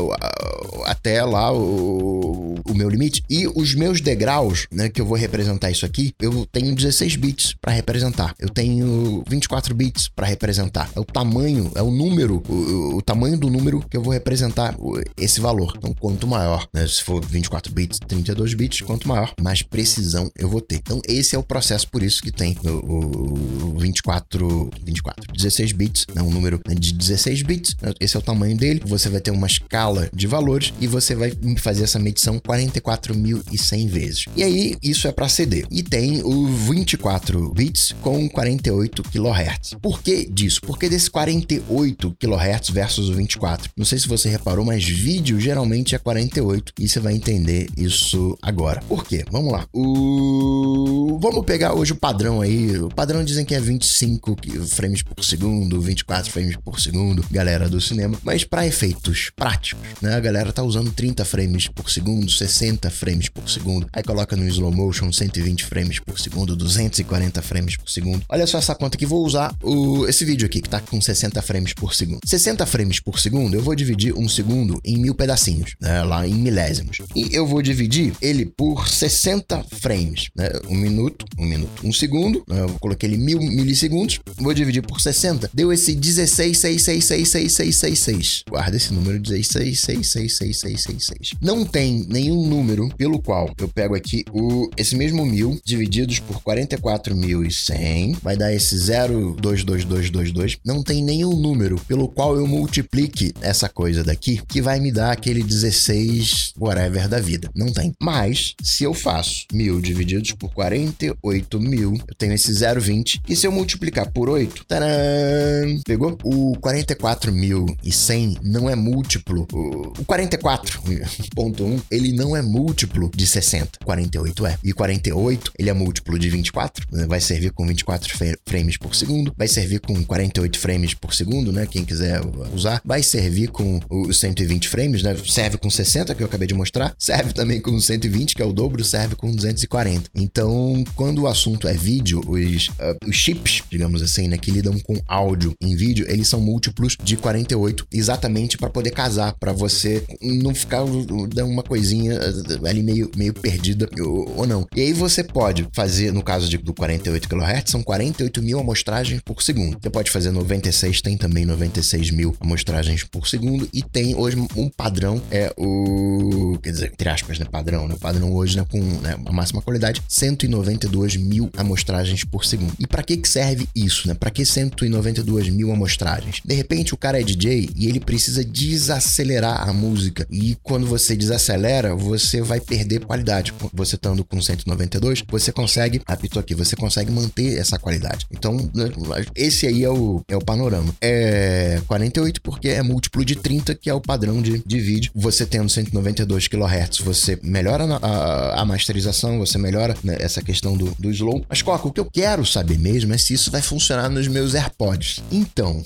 até 0.86 1.24
lá 1.24 1.52
o, 1.52 2.56
o 2.68 2.74
meu 2.74 2.90
limite. 2.90 3.24
E 3.30 3.48
os 3.48 3.76
meus 3.76 4.02
degraus, 4.02 4.68
né, 4.72 4.90
que 4.90 5.02
eu 5.02 5.06
vou 5.06 5.18
representar 5.18 5.72
isso 5.72 5.86
aqui, 5.86 6.14
eu 6.20 6.46
tenho 6.52 6.76
16 6.76 7.16
bits 7.16 7.56
para 7.62 7.72
representar. 7.72 8.34
Eu 8.40 8.50
tenho 8.50 9.24
24 9.28 9.74
bits 9.76 10.10
para 10.10 10.28
representar. 10.28 10.90
É 10.96 11.00
o 11.00 11.06
tamanho, 11.06 11.72
é 11.76 11.82
o 11.82 11.92
número, 11.92 12.42
o, 12.48 12.98
o, 12.98 13.02
tamanho 13.02 13.38
do 13.38 13.50
número 13.50 13.84
que 13.90 13.98
eu 13.98 14.02
vou 14.02 14.14
representar 14.14 14.76
esse 15.18 15.40
valor. 15.40 15.74
Então, 15.78 15.94
quanto 15.94 16.28
maior, 16.28 16.68
né, 16.74 16.88
se 16.88 17.04
for 17.04 17.24
24 17.24 17.72
bits, 17.72 18.00
32 18.08 18.54
bits, 18.54 18.82
quanto 18.82 19.08
maior, 19.08 19.34
mais 19.42 19.62
precisão 19.62 20.32
eu 20.38 20.50
vou 20.50 20.62
ter. 20.62 20.76
Então, 20.76 21.02
esse 21.08 21.36
é 21.36 21.40
o 21.40 21.44
processo, 21.44 21.88
por 21.90 22.04
isso 22.04 22.22
que 22.22 22.32
tem 22.32 22.58
o, 22.64 23.76
o 23.76 23.80
24, 23.80 24.70
24, 24.84 25.34
16 25.34 25.72
bits, 25.72 26.06
né, 26.14 26.22
um 26.22 26.30
número 26.30 26.57
de 26.78 26.94
16 26.94 27.42
bits. 27.44 27.76
Esse 28.00 28.16
é 28.16 28.20
o 28.20 28.22
tamanho 28.22 28.58
dele. 28.58 28.82
Você 28.86 29.10
vai 29.10 29.22
ter 29.22 29.32
uma 29.32 29.48
escala 29.48 30.10
de 30.14 30.28
valores 30.28 30.74
e 30.80 30.88
você 30.88 31.16
vai 31.16 31.32
fazer 31.58 31.84
essa 31.84 32.00
medição 32.00 32.40
44.100 32.40 33.88
vezes. 33.88 34.26
E 34.36 34.44
aí, 34.44 34.76
isso 34.82 35.08
é 35.08 35.12
para 35.12 35.30
CD. 35.30 35.66
E 35.72 35.84
tem 35.84 36.22
o 36.24 36.48
24 36.48 37.52
bits 37.54 37.94
com 38.02 38.28
48 38.30 39.04
kHz. 39.04 39.76
Por 39.82 40.02
que 40.02 40.26
disso? 40.30 40.62
Porque 40.62 40.90
desse 40.90 41.10
48 41.10 42.16
kHz 42.20 42.70
versus 42.70 43.10
o 43.10 43.14
24. 43.14 43.70
Não 43.76 43.86
sei 43.86 44.00
se 44.00 44.08
você 44.08 44.30
reparou, 44.30 44.66
mas 44.66 44.84
vídeo 44.88 45.40
geralmente 45.40 45.96
é 45.96 45.98
48 45.98 46.74
e 46.80 46.88
você 46.88 47.00
vai 47.00 47.14
entender 47.14 47.68
isso 47.78 48.38
agora. 48.42 48.82
Por 48.88 49.06
quê? 49.06 49.24
Vamos 49.32 49.52
lá. 49.52 49.66
O, 49.74 51.20
vamos 51.22 51.46
pegar 51.46 51.74
hoje 51.74 51.94
o 51.94 51.96
padrão 51.96 52.42
aí. 52.42 52.78
O 52.80 52.90
padrão 52.90 53.24
dizem 53.24 53.46
que 53.46 53.56
é 53.56 53.60
25 53.60 54.36
frames 54.68 55.02
por 55.02 55.24
segundo, 55.24 55.80
24 55.82 56.32
frames 56.32 56.47
por 56.56 56.80
segundo, 56.80 57.26
galera 57.30 57.68
do 57.68 57.82
cinema. 57.82 58.18
Mas 58.24 58.44
para 58.44 58.66
efeitos 58.66 59.32
práticos, 59.36 59.88
né? 60.02 60.16
A 60.16 60.20
galera 60.20 60.54
tá 60.54 60.64
usando 60.64 60.92
30 60.92 61.26
frames 61.26 61.68
por 61.68 61.90
segundo, 61.90 62.30
60 62.30 62.90
frames 62.90 63.30
por 63.30 63.50
segundo. 63.50 63.88
Aí 63.92 64.04
coloca 64.04 64.36
no 64.36 64.48
slow 64.48 64.72
motion 64.72 65.12
120 65.12 65.66
frames 65.66 66.00
por 66.00 66.20
segundo, 66.20 66.56
240 66.56 67.42
frames 67.42 67.76
por 67.76 67.90
segundo. 67.90 68.24
Olha 68.30 68.48
só 68.48 68.58
essa 68.58 68.76
conta 68.76 68.98
que 68.98 69.06
vou 69.06 69.26
usar 69.26 69.56
o, 69.62 70.08
esse 70.08 70.24
vídeo 70.26 70.46
aqui 70.46 70.62
que 70.62 70.70
tá 70.70 70.80
com 70.80 71.00
60 71.00 71.42
frames 71.42 71.74
por 71.74 71.94
segundo. 71.94 72.20
60 72.26 72.66
frames 72.66 73.00
por 73.00 73.20
segundo, 73.20 73.56
eu 73.56 73.62
vou 73.62 73.76
dividir 73.76 74.14
um 74.14 74.28
segundo 74.28 74.80
em 74.84 74.98
mil 74.98 75.16
pedacinhos, 75.16 75.76
né? 75.82 76.04
Lá 76.04 76.28
em 76.28 76.36
milésimos. 76.36 76.98
E 77.16 77.30
eu 77.36 77.46
vou 77.46 77.62
dividir 77.62 78.14
ele 78.22 78.46
por 78.46 78.88
60 78.88 79.66
frames, 79.80 80.30
né? 80.36 80.50
Um 80.70 80.76
minuto, 80.76 81.26
um 81.38 81.46
minuto, 81.46 81.86
um 81.86 81.94
segundo, 81.94 82.44
né? 82.48 82.62
eu 82.62 82.70
coloquei 82.80 83.10
ele 83.10 83.18
mil 83.18 83.40
milissegundos, 83.40 84.20
vou 84.38 84.54
dividir 84.54 84.82
por 84.82 85.00
60, 85.00 85.50
deu 85.54 85.72
esse 85.72 85.96
16666666. 86.38 88.44
Guarda 88.50 88.78
esse 88.78 88.94
número 88.94 89.20
16666666. 89.20 91.34
Não 91.42 91.66
tem 91.66 92.06
nenhum 92.08 92.48
número 92.48 92.88
pelo 92.96 93.20
qual 93.22 93.52
eu 93.58 93.68
pego 93.68 93.96
aqui 93.96 94.24
o 94.32 94.70
esse 94.78 94.96
mesmo 94.96 95.26
mil 95.26 95.60
divididos 95.66 96.20
por 96.20 96.40
44.100, 96.42 98.18
vai 98.22 98.38
dar 98.38 98.54
esse 98.54 98.76
0,22222. 98.76 100.60
Não 100.64 100.84
tem 100.84 101.04
nenhum 101.04 101.36
número 101.36 101.82
pelo 101.88 102.08
qual 102.08 102.36
eu 102.36 102.46
multiplique 102.46 103.34
essa 103.42 103.68
coisa 103.68 104.04
daqui 104.04 104.40
que 104.48 104.62
vai 104.62 104.80
me 104.80 104.92
dar 104.92 105.12
aquele 105.12 105.42
16 105.42 106.54
whatever 106.60 107.08
da 107.08 107.20
vida. 107.20 107.50
Não 107.56 107.72
tem. 107.72 107.92
Mas 108.00 108.54
se 108.62 108.84
eu 108.84 108.94
faço 108.94 109.48
mil 109.52 109.82
divididos 109.82 110.34
por 110.34 110.54
48 110.54 111.60
mil, 111.60 112.00
eu 112.08 112.14
tenho 112.16 112.34
esse 112.34 112.52
0,20. 112.52 113.22
E 113.28 113.36
se 113.36 113.48
eu 113.48 113.52
multiplicar 113.52 114.12
por 114.12 114.30
8, 114.30 114.66
taran, 114.66 115.80
pegou? 115.86 116.16
O 116.30 116.58
44.100 116.58 118.40
não 118.44 118.70
é 118.70 118.76
múltiplo. 118.76 119.48
O 119.54 120.04
44.1 120.04 121.82
ele 121.90 122.12
não 122.12 122.36
é 122.36 122.42
múltiplo 122.42 123.10
de 123.16 123.26
60. 123.26 123.80
48 123.86 124.46
é. 124.46 124.58
E 124.62 124.74
48 124.74 125.54
ele 125.58 125.70
é 125.70 125.74
múltiplo 125.74 126.20
de 126.20 126.30
24. 126.30 126.86
Né? 126.92 127.08
Vai 127.08 127.22
servir 127.22 127.52
com 127.52 127.66
24 127.66 128.14
frames 128.46 128.76
por 128.76 128.94
segundo. 128.94 129.34
Vai 129.38 129.48
servir 129.48 129.80
com 129.80 130.04
48 130.04 130.60
frames 130.60 130.94
por 130.94 131.14
segundo, 131.14 131.54
né? 131.54 131.66
Quem 131.66 131.86
quiser 131.86 132.20
usar. 132.54 132.82
Vai 132.84 133.02
servir 133.02 133.48
com 133.48 133.80
os 133.90 134.20
120 134.20 134.68
frames, 134.68 135.04
né? 135.04 135.16
Serve 135.26 135.58
com 135.58 135.70
60, 135.70 136.14
que 136.14 136.22
eu 136.22 136.28
acabei 136.28 136.50
de 136.50 136.54
mostrar. 136.54 136.94
Serve 137.00 137.32
também 137.32 137.62
com 137.62 137.80
120, 137.80 138.36
que 138.36 138.42
é 138.42 138.46
o 138.46 138.52
dobro. 138.52 138.84
Serve 138.84 139.16
com 139.16 139.34
240. 139.34 140.10
Então, 140.14 140.84
quando 140.94 141.22
o 141.22 141.28
assunto 141.28 141.70
é 141.70 141.74
vídeo, 141.74 142.20
os, 142.28 142.68
uh, 142.68 142.98
os 143.08 143.16
chips, 143.16 143.64
digamos 143.70 144.02
assim, 144.02 144.28
né? 144.28 144.38
Que 144.38 144.52
lidam 144.52 144.78
com 144.80 145.00
áudio 145.08 145.56
em 145.62 145.74
vídeo, 145.74 146.06
eles 146.18 146.28
são 146.28 146.42
múltiplos 146.42 146.98
de 147.02 147.16
48, 147.16 147.88
exatamente 147.92 148.58
para 148.58 148.70
poder 148.70 148.92
casar, 148.92 149.34
para 149.40 149.54
você 149.54 150.04
não 150.22 150.54
ficar 150.54 150.84
dando 151.30 151.52
uma 151.52 151.64
coisinha 151.64 152.20
uh, 152.20 152.68
ali 152.68 152.84
meio, 152.84 153.10
meio 153.16 153.34
perdida 153.34 153.88
ou, 154.02 154.48
não. 154.48 154.66
E 154.76 154.82
aí 154.82 154.94
você 154.94 155.24
pode 155.24 155.68
fazer, 155.74 156.12
no 156.12 156.24
caso 156.24 156.50
de, 156.50 156.58
do 156.58 156.74
48 156.74 157.30
kHz, 157.30 157.64
são 157.68 157.84
48 157.84 158.42
mil 158.42 158.60
amostragens 158.60 159.22
por 159.22 159.42
segundo. 159.42 159.78
Você 159.82 159.90
pode 159.90 160.12
fazer 160.12 160.32
96, 160.32 161.02
tem 161.02 161.18
também 161.18 161.46
96 161.46 162.12
mil 162.12 162.36
amostragens 162.40 163.04
por 163.04 163.28
segundo, 163.28 163.68
e 163.72 163.84
tem 163.84 164.16
hoje 164.16 164.38
um 164.56 164.70
padrão, 164.70 165.22
é 165.32 165.54
o. 165.58 166.58
Quer 166.62 166.72
dizer, 166.72 166.92
entre 166.92 167.10
aspas, 167.10 167.40
né? 167.40 167.46
Padrão, 167.50 167.88
né? 167.88 167.96
Padrão 168.00 168.34
hoje, 168.34 168.58
né? 168.58 168.66
Com 168.70 168.80
né, 168.80 169.18
a 169.26 169.32
máxima 169.32 169.62
qualidade, 169.62 170.02
192 170.08 171.16
mil 171.18 171.50
amostragens 171.56 172.24
por 172.24 172.46
segundo. 172.46 172.74
E 172.80 172.88
para 172.88 173.04
que, 173.04 173.18
que 173.18 173.30
serve 173.30 173.68
isso, 173.76 174.08
né? 174.08 174.14
Para 174.14 174.32
que 174.32 174.46
192 174.46 175.50
mil 175.50 175.72
amostragens? 175.72 176.07
De 176.46 176.54
repente 176.54 176.94
o 176.94 176.98
cara 176.98 177.20
é 177.20 177.24
DJ 177.24 177.70
e 177.76 177.88
ele 177.88 178.00
precisa 178.00 178.44
desacelerar 178.44 179.68
a 179.68 179.74
música. 179.74 180.26
E 180.32 180.58
quando 180.64 180.88
você 180.88 181.16
desacelera, 181.16 181.96
você 181.96 182.42
vai 182.42 182.60
perder 182.60 183.06
qualidade. 183.06 183.54
Você 183.74 183.96
estando 183.96 184.24
com 184.24 184.42
192, 184.42 185.24
você 185.28 185.52
consegue, 185.52 186.02
apito 186.06 186.40
aqui, 186.40 186.56
você 186.56 186.76
consegue 186.76 187.12
manter 187.12 187.58
essa 187.58 187.78
qualidade. 187.78 188.26
Então, 188.32 188.56
né, 188.74 188.92
esse 189.36 189.68
aí 189.68 189.84
é 189.84 189.90
o, 189.90 190.22
é 190.28 190.36
o 190.36 190.42
panorama. 190.42 190.94
É 191.02 191.82
48 191.88 192.42
porque 192.42 192.70
é 192.70 192.82
múltiplo 192.82 193.26
de 193.26 193.36
30, 193.36 193.76
que 193.76 193.90
é 193.90 193.94
o 193.94 194.02
padrão 194.02 194.42
de, 194.42 194.64
de 194.66 194.80
vídeo. 194.80 195.12
Você 195.16 195.46
tendo 195.46 195.70
192 195.70 196.48
kHz, 196.48 197.00
você 197.00 197.38
melhora 197.42 197.86
a, 198.02 198.62
a 198.62 198.66
masterização, 198.66 199.38
você 199.38 199.58
melhora 199.58 199.96
né, 200.04 200.18
essa 200.20 200.42
questão 200.42 200.78
do, 200.78 200.96
do 200.98 201.12
slow. 201.12 201.46
Mas, 201.50 201.62
Coca, 201.62 201.88
o 201.88 201.92
que 201.92 202.00
eu 202.00 202.06
quero 202.06 202.46
saber 202.46 202.78
mesmo 202.78 203.14
é 203.14 203.18
se 203.18 203.34
isso 203.34 203.52
vai 203.52 203.62
funcionar 203.62 204.10
nos 204.10 204.28
meus 204.28 204.56
AirPods. 204.56 205.24
Então, 205.32 205.84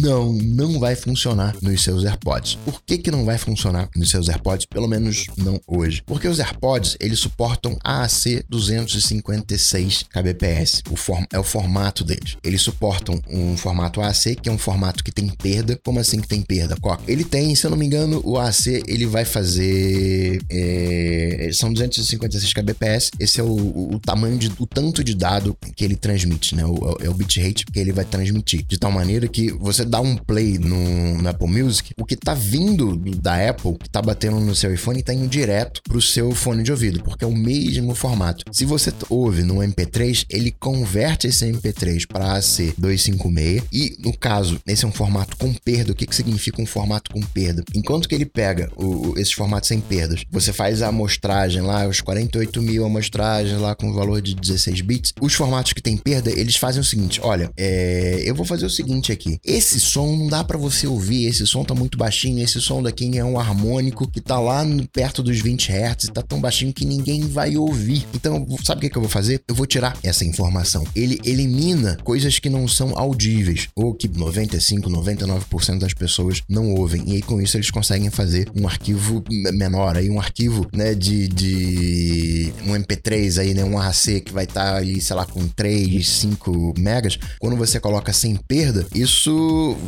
não, 0.00 0.32
não 0.32 0.78
vai 0.78 0.94
funcionar 0.96 1.54
nos 1.62 1.82
seus 1.82 2.04
AirPods. 2.04 2.56
Por 2.64 2.82
que, 2.82 2.98
que 2.98 3.10
não 3.10 3.24
vai 3.24 3.38
funcionar 3.38 3.88
nos 3.94 4.10
seus 4.10 4.28
AirPods? 4.28 4.66
Pelo 4.66 4.88
menos 4.88 5.26
não 5.36 5.60
hoje. 5.66 6.02
Porque 6.06 6.28
os 6.28 6.38
AirPods, 6.38 6.96
eles 7.00 7.18
suportam 7.18 7.76
AAC 7.84 8.44
256 8.48 10.04
kbps. 10.04 10.82
O 10.90 10.96
form, 10.96 11.24
é 11.32 11.38
o 11.38 11.44
formato 11.44 12.04
deles. 12.04 12.36
Eles 12.42 12.62
suportam 12.62 13.20
um 13.28 13.56
formato 13.56 14.00
AAC, 14.00 14.36
que 14.36 14.48
é 14.48 14.52
um 14.52 14.58
formato 14.58 15.04
que 15.04 15.12
tem 15.12 15.28
perda. 15.28 15.78
Como 15.84 15.98
assim 15.98 16.20
que 16.20 16.28
tem 16.28 16.42
perda, 16.42 16.76
Coca? 16.80 17.02
Ele 17.06 17.24
tem, 17.24 17.54
se 17.54 17.66
eu 17.66 17.70
não 17.70 17.78
me 17.78 17.86
engano, 17.86 18.20
o 18.24 18.38
AAC, 18.38 18.82
ele 18.86 19.06
vai 19.06 19.24
fazer... 19.24 20.40
É, 20.50 21.50
são 21.52 21.72
256 21.72 22.52
kbps. 22.52 23.10
Esse 23.18 23.40
é 23.40 23.42
o, 23.42 23.94
o, 23.94 24.00
tamanho 24.00 24.38
de... 24.38 24.50
o 24.58 24.66
tanto 24.66 25.02
de 25.04 25.14
dado 25.14 25.56
que 25.74 25.84
ele 25.84 25.96
transmite, 25.96 26.54
né? 26.54 26.64
O, 26.64 26.96
é 27.00 27.08
o 27.08 27.14
bitrate 27.14 27.64
que 27.66 27.78
ele 27.78 27.92
vai 27.92 28.04
transmitir. 28.04 28.64
De 28.66 28.78
tal 28.78 28.90
maneira 28.90 29.28
que 29.28 29.39
você 29.48 29.84
dá 29.84 30.00
um 30.00 30.16
play 30.16 30.58
no, 30.58 31.28
Apple 31.28 31.48
Music, 31.48 31.92
o 31.98 32.04
que 32.04 32.16
tá 32.16 32.34
vindo 32.34 32.96
da 33.16 33.48
Apple, 33.48 33.76
que 33.78 33.88
tá 33.88 34.02
batendo 34.02 34.40
no 34.40 34.54
seu 34.54 34.72
iPhone, 34.72 35.02
tá 35.02 35.14
indo 35.14 35.28
direto 35.28 35.80
pro 35.84 36.00
seu 36.00 36.32
fone 36.32 36.62
de 36.62 36.70
ouvido, 36.70 37.02
porque 37.02 37.24
é 37.24 37.28
o 37.28 37.34
mesmo 37.34 37.94
formato. 37.94 38.44
Se 38.52 38.64
você 38.64 38.92
ouve 39.08 39.42
no 39.42 39.56
MP3, 39.56 40.26
ele 40.28 40.50
converte 40.50 41.28
esse 41.28 41.46
MP3 41.46 42.06
para 42.06 42.36
AC 42.36 42.74
256 42.76 43.62
e, 43.72 43.96
no 44.00 44.16
caso, 44.16 44.60
esse 44.66 44.84
é 44.84 44.88
um 44.88 44.92
formato 44.92 45.36
com 45.36 45.52
perda. 45.52 45.92
O 45.92 45.94
que, 45.94 46.06
que 46.06 46.14
significa 46.14 46.60
um 46.60 46.66
formato 46.66 47.10
com 47.10 47.20
perda? 47.20 47.62
Enquanto 47.74 48.08
que 48.08 48.14
ele 48.14 48.26
pega 48.26 48.70
o, 48.76 49.14
esses 49.16 49.32
formatos 49.32 49.68
sem 49.68 49.80
perdas, 49.80 50.22
você 50.30 50.52
faz 50.52 50.82
a 50.82 50.88
amostragem 50.88 51.62
lá, 51.62 51.86
os 51.86 52.00
48 52.00 52.60
mil 52.62 52.84
amostragens 52.84 53.60
lá 53.60 53.74
com 53.74 53.92
valor 53.92 54.20
de 54.20 54.34
16 54.34 54.80
bits, 54.80 55.12
os 55.20 55.34
formatos 55.34 55.72
que 55.72 55.82
tem 55.82 55.96
perda, 55.96 56.30
eles 56.30 56.56
fazem 56.56 56.80
o 56.80 56.84
seguinte: 56.84 57.20
olha, 57.22 57.50
é, 57.56 58.22
eu 58.24 58.34
vou 58.34 58.44
fazer 58.44 58.66
o 58.66 58.70
seguinte 58.70 59.12
aqui. 59.12 59.29
Esse 59.44 59.80
som 59.80 60.16
não 60.16 60.28
dá 60.28 60.42
para 60.42 60.58
você 60.58 60.86
ouvir, 60.86 61.26
esse 61.26 61.46
som 61.46 61.64
tá 61.64 61.74
muito 61.74 61.98
baixinho, 61.98 62.42
esse 62.42 62.60
som 62.60 62.82
daqui 62.82 63.18
é 63.18 63.24
um 63.24 63.38
harmônico 63.38 64.10
que 64.10 64.20
tá 64.20 64.38
lá 64.38 64.64
no, 64.64 64.86
perto 64.88 65.22
dos 65.22 65.40
20 65.40 65.70
Hz, 65.70 66.10
tá 66.12 66.22
tão 66.22 66.40
baixinho 66.40 66.72
que 66.72 66.84
ninguém 66.84 67.26
vai 67.26 67.56
ouvir. 67.56 68.06
Então, 68.14 68.46
sabe 68.64 68.78
o 68.78 68.80
que, 68.82 68.90
que 68.90 68.96
eu 68.96 69.02
vou 69.02 69.10
fazer? 69.10 69.42
Eu 69.46 69.54
vou 69.54 69.66
tirar 69.66 69.96
essa 70.02 70.24
informação. 70.24 70.84
Ele 70.94 71.20
elimina 71.24 71.96
coisas 72.02 72.38
que 72.38 72.48
não 72.48 72.66
são 72.68 72.98
audíveis, 72.98 73.68
ou 73.74 73.94
que 73.94 74.08
95, 74.08 74.88
99% 74.88 75.78
das 75.78 75.94
pessoas 75.94 76.42
não 76.48 76.74
ouvem. 76.74 77.02
E 77.06 77.16
aí, 77.16 77.22
com 77.22 77.40
isso, 77.40 77.56
eles 77.56 77.70
conseguem 77.70 78.10
fazer 78.10 78.50
um 78.54 78.66
arquivo 78.66 79.22
menor, 79.52 79.96
aí 79.96 80.10
um 80.10 80.20
arquivo, 80.20 80.66
né, 80.72 80.94
de, 80.94 81.28
de 81.28 82.52
um 82.66 82.72
MP3 82.72 83.40
aí, 83.40 83.54
né, 83.54 83.64
um 83.64 83.78
AAC 83.78 84.20
que 84.20 84.32
vai 84.32 84.44
estar 84.44 84.72
tá 84.72 84.76
aí, 84.78 85.00
sei 85.00 85.16
lá, 85.16 85.26
com 85.26 85.46
3, 85.48 86.08
5 86.08 86.74
megas. 86.78 87.18
Quando 87.38 87.56
você 87.56 87.80
coloca 87.80 88.12
sem 88.12 88.36
perda, 88.36 88.86
isso 88.94 89.19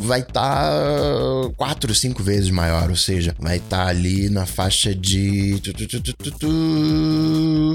vai 0.02 0.20
estar 0.20 0.42
tá 0.42 1.50
4, 1.56 1.94
5 1.94 2.22
vezes 2.22 2.50
maior, 2.50 2.90
ou 2.90 2.96
seja, 2.96 3.34
vai 3.38 3.56
estar 3.58 3.84
tá 3.84 3.86
ali 3.86 4.28
na 4.28 4.46
faixa 4.46 4.94
de 4.94 5.60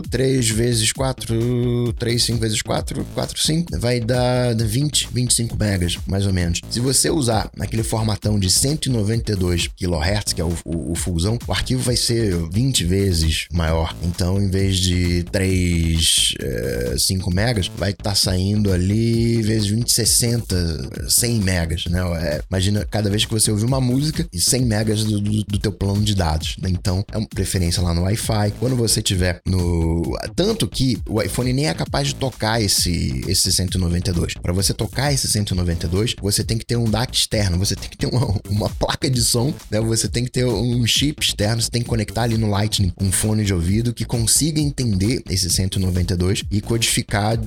3 0.09 0.49
vezes 0.49 0.91
4, 0.91 1.93
3, 1.93 2.23
5 2.23 2.39
vezes 2.39 2.61
4, 2.61 3.05
4, 3.13 3.39
5, 3.39 3.79
vai 3.79 3.99
dar 3.99 4.55
20, 4.55 5.09
25 5.11 5.57
megas, 5.57 5.97
mais 6.05 6.25
ou 6.25 6.33
menos. 6.33 6.61
Se 6.69 6.79
você 6.79 7.09
usar 7.09 7.49
naquele 7.55 7.83
formatão 7.83 8.39
de 8.39 8.49
192 8.49 9.67
kHz, 9.67 10.33
que 10.33 10.41
é 10.41 10.45
o, 10.45 10.53
o, 10.65 10.91
o 10.91 10.95
fusão, 10.95 11.37
o 11.47 11.51
arquivo 11.51 11.81
vai 11.81 11.95
ser 11.95 12.35
20 12.51 12.85
vezes 12.85 13.47
maior. 13.51 13.95
Então, 14.03 14.41
em 14.41 14.49
vez 14.49 14.77
de 14.77 15.23
3, 15.31 16.33
é, 16.39 16.95
5 16.97 17.33
megas, 17.33 17.71
vai 17.77 17.91
estar 17.91 18.11
tá 18.11 18.15
saindo 18.15 18.71
ali 18.71 19.41
vezes 19.41 19.67
20, 19.67 19.91
60, 19.91 21.09
100 21.09 21.39
megas, 21.47 21.85
né? 21.85 21.99
É, 22.21 22.41
imagina 22.49 22.85
cada 22.85 23.09
vez 23.09 23.25
que 23.25 23.31
você 23.31 23.49
ouvir 23.51 23.65
uma 23.65 23.79
música 23.79 24.27
e 24.33 24.39
100 24.39 24.65
megas 24.65 25.03
do, 25.03 25.19
do, 25.19 25.43
do 25.43 25.59
teu 25.59 25.71
plano 25.71 26.01
de 26.01 26.13
dados. 26.13 26.57
Né? 26.61 26.69
Então, 26.69 27.03
é 27.11 27.17
uma 27.17 27.27
preferência 27.27 27.81
lá 27.81 27.93
no 27.93 28.01
Wi-Fi. 28.01 28.53
Quando 28.59 28.75
você 28.75 29.01
tiver 29.01 29.39
no. 29.45 30.17
Tanto 30.35 30.67
que 30.67 30.97
o 31.07 31.21
iPhone 31.21 31.53
nem 31.53 31.67
é 31.67 31.73
capaz 31.73 32.07
de 32.07 32.15
tocar 32.15 32.61
esse, 32.61 33.23
esse 33.27 33.51
192. 33.51 34.33
Para 34.35 34.53
você 34.53 34.73
tocar 34.73 35.13
esse 35.13 35.27
192, 35.27 36.15
você 36.21 36.43
tem 36.43 36.57
que 36.57 36.65
ter 36.65 36.75
um 36.75 36.85
DAC 36.85 37.15
externo, 37.15 37.57
você 37.57 37.75
tem 37.75 37.89
que 37.89 37.97
ter 37.97 38.07
uma, 38.07 38.39
uma 38.49 38.69
placa 38.69 39.09
de 39.09 39.21
som, 39.21 39.53
né? 39.71 39.79
Você 39.79 40.07
tem 40.07 40.25
que 40.25 40.31
ter 40.31 40.45
um 40.45 40.85
chip 40.85 41.23
externo, 41.23 41.61
você 41.61 41.69
tem 41.69 41.81
que 41.81 41.87
conectar 41.87 42.23
ali 42.23 42.37
no 42.37 42.49
Lightning 42.49 42.91
um 42.99 43.11
fone 43.11 43.45
de 43.45 43.53
ouvido 43.53 43.93
que 43.93 44.05
consiga 44.05 44.59
entender 44.59 45.23
esse 45.29 45.49
192 45.49 45.77
192 45.77 46.43
e 46.51 46.61
codificar 46.61 47.37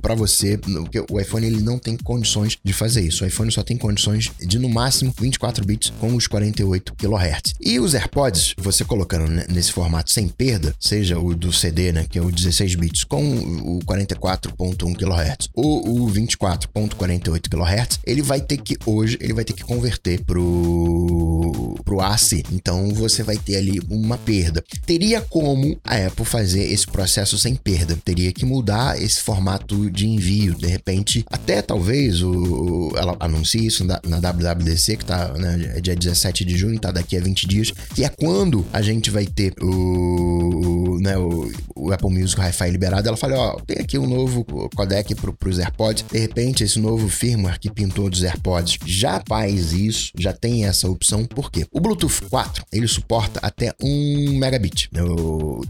para 0.00 0.14
você, 0.14 0.58
porque 0.58 1.04
o 1.10 1.20
iPhone 1.20 1.46
ele 1.46 1.62
não 1.62 1.78
tem 1.78 1.96
condições 1.96 2.56
de 2.62 2.72
fazer 2.72 3.02
isso. 3.02 3.24
O 3.24 3.26
iPhone 3.32 3.50
só 3.50 3.62
tem 3.62 3.76
condições 3.76 4.30
de 4.38 4.58
no 4.58 4.68
máximo 4.68 5.12
24 5.18 5.64
bits 5.64 5.92
com 5.98 6.14
os 6.14 6.26
48 6.26 6.94
kHz. 6.94 7.54
E 7.60 7.80
os 7.80 7.94
AirPods, 7.94 8.54
você 8.58 8.84
colocando 8.84 9.28
nesse 9.48 9.72
formato 9.72 10.10
sem 10.10 10.28
perda, 10.28 10.74
seja 10.78 11.18
o 11.18 11.34
do 11.34 11.52
CD, 11.52 11.92
né, 11.92 12.06
que 12.08 12.18
é 12.18 12.22
o 12.22 12.30
16 12.30 12.74
bits 12.74 13.04
com 13.04 13.22
o 13.22 13.80
44.1 13.80 14.94
kHz 14.94 15.48
ou 15.54 16.02
o 16.02 16.10
24.48 16.10 17.48
kHz, 17.48 18.00
ele 18.04 18.22
vai 18.22 18.40
ter 18.40 18.58
que 18.58 18.76
hoje 18.84 19.16
ele 19.20 19.32
vai 19.32 19.44
ter 19.44 19.54
que 19.54 19.64
converter 19.64 20.22
pro 20.24 21.76
pro 21.84 22.00
AC. 22.00 22.42
Então 22.52 22.90
você 22.94 23.22
vai 23.22 23.36
ter 23.36 23.56
ali 23.56 23.80
uma 23.88 24.18
perda. 24.18 24.62
Teria 24.84 25.20
como 25.20 25.78
a 25.84 26.06
Apple 26.06 26.24
fazer 26.24 26.70
esse 26.72 26.86
processo 26.86 27.38
sem 27.38 27.54
perda? 27.54 27.98
Teria 28.04 28.32
que 28.32 28.44
mudar 28.44 29.00
esse 29.00 29.20
formato 29.20 29.90
de 29.90 30.06
envio, 30.06 30.54
de 30.54 30.66
repente, 30.66 31.24
até 31.30 31.62
talvez 31.62 32.22
o, 32.22 32.92
ela 32.96 33.16
anuncie 33.22 33.66
isso 33.66 33.84
na, 33.84 34.00
na 34.06 34.18
WWDC, 34.18 34.96
que 34.96 35.04
tá 35.04 35.32
né, 35.34 35.80
dia 35.80 35.94
17 35.94 36.44
de 36.44 36.56
junho, 36.56 36.78
tá 36.78 36.90
daqui 36.90 37.16
a 37.16 37.20
20 37.20 37.46
dias, 37.46 37.72
que 37.94 38.04
é 38.04 38.08
quando 38.08 38.66
a 38.72 38.82
gente 38.82 39.10
vai 39.10 39.24
ter 39.24 39.54
o, 39.62 40.91
né, 41.00 41.16
o, 41.16 41.50
o 41.74 41.92
Apple 41.92 42.10
Music 42.10 42.40
Hi-Fi 42.40 42.70
liberado. 42.70 43.08
Ela 43.08 43.16
fala: 43.16 43.38
Ó, 43.38 43.60
tem 43.60 43.78
aqui 43.80 43.98
um 43.98 44.06
novo 44.06 44.44
codec 44.74 45.14
para 45.14 45.48
os 45.48 45.58
AirPods. 45.58 46.04
De 46.10 46.18
repente, 46.18 46.64
esse 46.64 46.78
novo 46.78 47.08
firmware 47.08 47.58
que 47.58 47.70
pintou 47.70 48.08
dos 48.08 48.22
AirPods 48.22 48.78
já 48.84 49.22
faz 49.26 49.72
isso, 49.72 50.12
já 50.18 50.32
tem 50.32 50.64
essa 50.64 50.88
opção. 50.88 51.24
Por 51.24 51.50
quê? 51.50 51.66
O 51.70 51.80
Bluetooth 51.80 52.22
4 52.28 52.64
ele 52.72 52.88
suporta 52.88 53.40
até 53.42 53.72
1 53.82 54.38
megabit. 54.38 54.88
Né, 54.92 55.00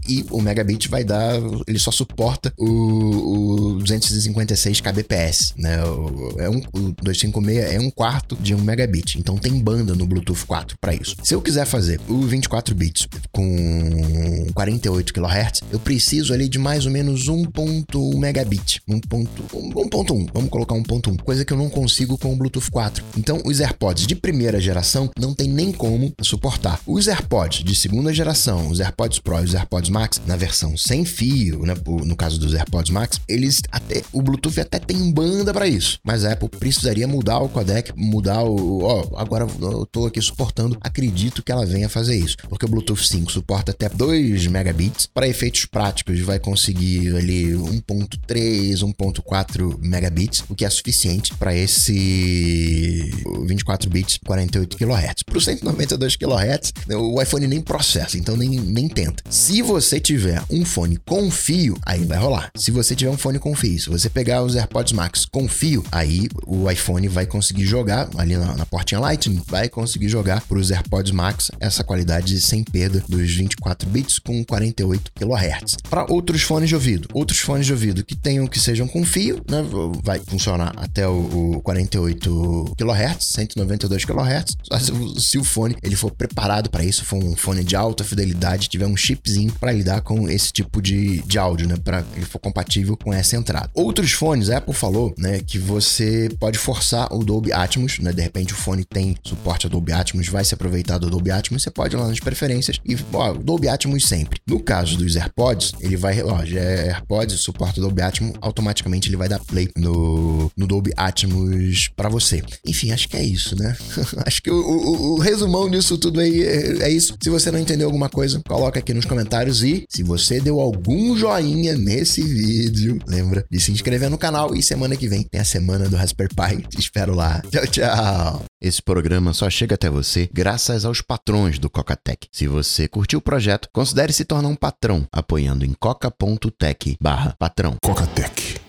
e 0.07 0.25
o 0.29 0.41
megabit 0.41 0.87
vai 0.87 1.03
dar, 1.03 1.35
ele 1.67 1.79
só 1.79 1.91
suporta 1.91 2.53
o, 2.57 3.75
o 3.75 3.79
256 3.79 4.81
kbps. 4.81 5.53
Né? 5.57 5.83
O, 5.83 6.35
é 6.39 6.49
um, 6.49 6.61
o 6.73 6.91
256 7.01 7.73
é 7.73 7.79
um 7.79 7.89
quarto 7.89 8.35
de 8.35 8.55
1 8.55 8.61
megabit. 8.61 9.19
Então 9.19 9.37
tem 9.37 9.57
banda 9.59 9.93
no 9.95 10.05
Bluetooth 10.05 10.45
4 10.45 10.77
para 10.79 10.93
isso. 10.93 11.15
Se 11.23 11.33
eu 11.33 11.41
quiser 11.41 11.65
fazer 11.65 11.99
o 12.07 12.21
24 12.21 12.75
bits 12.75 13.07
com 13.31 14.47
48 14.53 15.12
kHz, 15.13 15.61
eu 15.71 15.79
preciso 15.79 16.33
ali 16.33 16.49
de 16.49 16.59
mais 16.59 16.85
ou 16.85 16.91
menos 16.91 17.27
1.1 17.27 18.17
megabit. 18.17 18.81
1.1, 18.89 20.27
vamos 20.33 20.49
colocar 20.49 20.75
1.1, 20.75 21.21
coisa 21.21 21.45
que 21.45 21.53
eu 21.53 21.57
não 21.57 21.69
consigo 21.69 22.17
com 22.17 22.33
o 22.33 22.35
Bluetooth 22.35 22.69
4. 22.71 23.03
Então, 23.17 23.41
os 23.45 23.59
AirPods 23.59 24.05
de 24.07 24.15
primeira 24.15 24.59
geração 24.59 25.09
não 25.17 25.33
tem 25.33 25.47
nem 25.47 25.71
como 25.71 26.13
suportar. 26.21 26.79
Os 26.85 27.07
AirPods 27.07 27.63
de 27.63 27.75
segunda 27.75 28.13
geração, 28.13 28.69
os 28.69 28.79
AirPods 28.79 29.19
Pro 29.19 29.39
e 29.39 29.45
os 29.45 29.53
AirPods 29.53 29.89
Max, 29.89 30.21
na 30.25 30.35
versão 30.35 30.75
sem 30.75 31.05
fio, 31.05 31.65
né, 31.65 31.73
no 32.05 32.15
caso 32.15 32.39
dos 32.39 32.53
AirPods 32.53 32.91
Max, 32.91 33.21
eles 33.27 33.61
até 33.71 34.01
o 34.11 34.21
Bluetooth 34.21 34.59
até 34.59 34.79
tem 34.79 35.11
banda 35.11 35.53
para 35.53 35.67
isso, 35.67 35.99
mas 36.03 36.25
a 36.25 36.33
Apple 36.33 36.49
precisaria 36.49 37.07
mudar 37.07 37.39
o 37.39 37.49
codec, 37.49 37.91
mudar 37.95 38.43
o, 38.43 38.83
ó, 38.83 39.19
agora 39.19 39.47
eu 39.61 39.85
tô 39.85 40.05
aqui 40.05 40.21
suportando, 40.21 40.77
acredito 40.81 41.43
que 41.43 41.51
ela 41.51 41.65
venha 41.65 41.89
fazer 41.89 42.15
isso, 42.15 42.37
porque 42.49 42.65
o 42.65 42.69
Bluetooth 42.69 43.07
5 43.07 43.31
suporta 43.31 43.71
até 43.71 43.89
2 43.89 44.47
megabits, 44.47 45.02
para 45.05 45.27
efeitos 45.27 45.65
práticos 45.65 46.19
vai 46.19 46.39
conseguir 46.39 47.15
ali 47.15 47.51
1.3, 47.53 48.75
1.4 48.79 49.77
megabits, 49.79 50.43
o 50.49 50.55
que 50.55 50.65
é 50.65 50.69
suficiente 50.69 51.33
para 51.35 51.55
esse 51.55 53.11
24 53.45 53.89
bits 53.89 54.19
48 54.25 54.77
kHz. 54.77 55.23
Para 55.25 55.37
os 55.37 55.45
192 55.45 56.15
kHz, 56.15 56.73
o 56.95 57.21
iPhone 57.21 57.47
nem 57.47 57.61
processa, 57.61 58.17
então 58.17 58.35
nem, 58.35 58.49
nem 58.49 58.87
tenta. 58.87 59.23
Se 59.29 59.61
você 59.61 59.99
tiver 59.99 60.41
um 60.49 60.65
fone 60.65 60.97
com 60.97 61.29
fio, 61.31 61.77
aí 61.85 62.03
vai 62.05 62.17
rolar. 62.17 62.49
Se 62.55 62.71
você 62.71 62.95
tiver 62.95 63.11
um 63.11 63.17
fone 63.17 63.39
com 63.39 63.55
fio, 63.55 63.79
se 63.79 63.89
você 63.89 64.09
pegar 64.09 64.43
os 64.43 64.55
AirPods 64.55 64.93
Max 64.93 65.25
com 65.25 65.47
fio, 65.47 65.83
aí 65.91 66.27
o 66.45 66.69
iPhone 66.69 67.07
vai 67.07 67.25
conseguir 67.25 67.65
jogar 67.65 68.09
ali 68.17 68.35
na, 68.35 68.55
na 68.55 68.65
portinha 68.65 68.99
Lightning, 68.99 69.41
vai 69.47 69.69
conseguir 69.69 70.09
jogar 70.09 70.41
para 70.41 70.57
os 70.57 70.71
AirPods 70.71 71.11
Max 71.11 71.51
essa 71.59 71.83
qualidade 71.83 72.39
sem 72.39 72.63
perda 72.63 73.03
dos 73.07 73.31
24 73.31 73.89
bits 73.89 74.19
com 74.19 74.43
48 74.43 74.92
kHz. 75.15 75.77
Para 75.89 76.05
outros 76.11 76.41
fones 76.41 76.69
de 76.69 76.75
ouvido, 76.75 77.07
outros 77.13 77.39
fones 77.39 77.65
de 77.65 77.71
ouvido 77.71 78.03
que 78.03 78.15
tenham 78.15 78.47
que 78.47 78.59
sejam 78.59 78.87
com 78.87 79.03
fio, 79.05 79.41
né, 79.49 79.63
vai 80.03 80.19
funcionar 80.19 80.73
até 80.77 81.07
o, 81.07 81.55
o 81.55 81.61
48 81.61 82.75
kHz, 82.77 83.25
192 83.25 84.05
kHz. 84.05 84.57
Se, 84.79 85.21
se 85.21 85.37
o 85.37 85.43
fone 85.43 85.75
ele 85.81 85.95
for 85.95 86.11
preparado 86.11 86.69
para 86.69 86.83
isso, 86.83 87.05
for 87.05 87.17
um 87.17 87.35
fone 87.35 87.63
de 87.63 87.75
alta 87.75 88.03
fidelidade, 88.03 88.69
tiver 88.69 88.87
um 88.87 88.97
chipzinho 88.97 89.51
para 89.53 89.71
lidar 89.71 90.01
com 90.01 90.29
esse 90.29 90.51
tipo 90.51 90.81
de, 90.81 91.21
de 91.21 91.37
áudio, 91.37 91.67
né, 91.67 91.75
para 91.83 92.03
ele 92.15 92.25
for 92.25 92.39
compatível 92.39 92.97
com 92.97 93.13
essa 93.13 93.35
entrada. 93.35 93.69
Outros 93.73 94.11
fones, 94.11 94.49
a 94.49 94.57
Apple 94.57 94.73
falou, 94.73 95.13
né, 95.17 95.39
que 95.39 95.57
você 95.57 96.29
pode 96.39 96.57
forçar 96.57 97.07
o 97.11 97.23
Dolby 97.23 97.51
Atmos, 97.51 97.99
né, 97.99 98.11
de 98.11 98.21
repente 98.21 98.53
o 98.53 98.55
fone 98.55 98.83
tem 98.83 99.15
suporte 99.23 99.67
a 99.67 99.69
Dolby 99.69 99.91
Atmos, 99.91 100.27
vai 100.27 100.43
se 100.43 100.53
aproveitar 100.53 100.97
do 100.97 101.09
Dolby 101.09 101.31
Atmos, 101.31 101.63
você 101.63 101.71
pode 101.71 101.95
ir 101.95 101.99
lá 101.99 102.07
nas 102.07 102.19
preferências 102.19 102.79
e, 102.85 102.97
ó, 103.13 103.33
Dolby 103.33 103.69
Atmos 103.69 104.05
sempre. 104.05 104.39
No 104.47 104.59
caso 104.59 104.82
dos 104.91 105.15
AirPods, 105.15 105.73
ele 105.79 105.97
vai, 105.97 106.21
ó, 106.21 106.43
já 106.45 106.59
é 106.59 106.89
AirPods, 106.89 107.39
suporta 107.39 107.81
Dolby 107.81 108.01
Atmos, 108.01 108.33
automaticamente 108.41 109.09
ele 109.09 109.17
vai 109.17 109.29
dar 109.29 109.39
play 109.39 109.69
no, 109.77 110.51
no 110.55 110.67
Dolby 110.67 110.91
Atmos 110.95 111.89
para 111.95 112.09
você. 112.09 112.43
Enfim, 112.65 112.91
acho 112.91 113.07
que 113.07 113.17
é 113.17 113.23
isso, 113.23 113.55
né? 113.57 113.75
acho 114.25 114.41
que 114.41 114.51
o, 114.51 114.55
o, 114.55 115.13
o, 115.13 115.19
resumão 115.19 115.69
disso 115.69 115.97
tudo 115.97 116.19
aí 116.19 116.43
é, 116.43 116.83
é 116.83 116.89
isso. 116.89 117.15
Se 117.21 117.29
você 117.29 117.51
não 117.51 117.59
entendeu 117.59 117.87
alguma 117.87 118.09
coisa, 118.09 118.41
coloca 118.47 118.79
aqui 118.79 118.93
nos 118.93 119.05
comentários 119.05 119.63
e 119.63 119.85
se 119.89 120.03
você 120.03 120.39
deu 120.39 120.59
algum 120.59 121.15
joinha 121.15 121.75
nesse 121.77 122.21
vídeo, 122.21 122.99
lembra 123.07 123.45
de 123.49 123.59
se 123.59 123.71
inscrever 123.71 124.09
no 124.09 124.17
canal 124.17 124.55
e 124.55 124.61
semana 124.61 124.95
que 124.95 125.07
vem 125.07 125.23
tem 125.23 125.41
a 125.41 125.45
semana 125.45 125.87
do 125.89 125.95
Raspberry 125.95 126.33
Pi. 126.33 126.67
Te 126.67 126.79
espero 126.79 127.15
lá. 127.15 127.41
Tchau, 127.49 127.67
tchau. 127.67 128.43
Esse 128.61 128.81
programa 128.81 129.33
só 129.33 129.49
chega 129.49 129.75
até 129.75 129.89
você 129.89 130.29
graças 130.31 130.85
aos 130.85 131.01
patrões 131.01 131.59
do 131.59 131.69
Cocatec. 131.69 132.27
Se 132.31 132.47
você 132.47 132.87
curtiu 132.87 133.19
o 133.19 133.21
projeto, 133.21 133.67
considere 133.73 134.13
se 134.13 134.23
tornar 134.23 134.47
um 134.47 134.55
patrão 134.73 135.07
apoiando 135.11 135.63
em 135.63 135.73
coca.tech/patrão. 135.73 137.77
Cocatec 137.83 138.62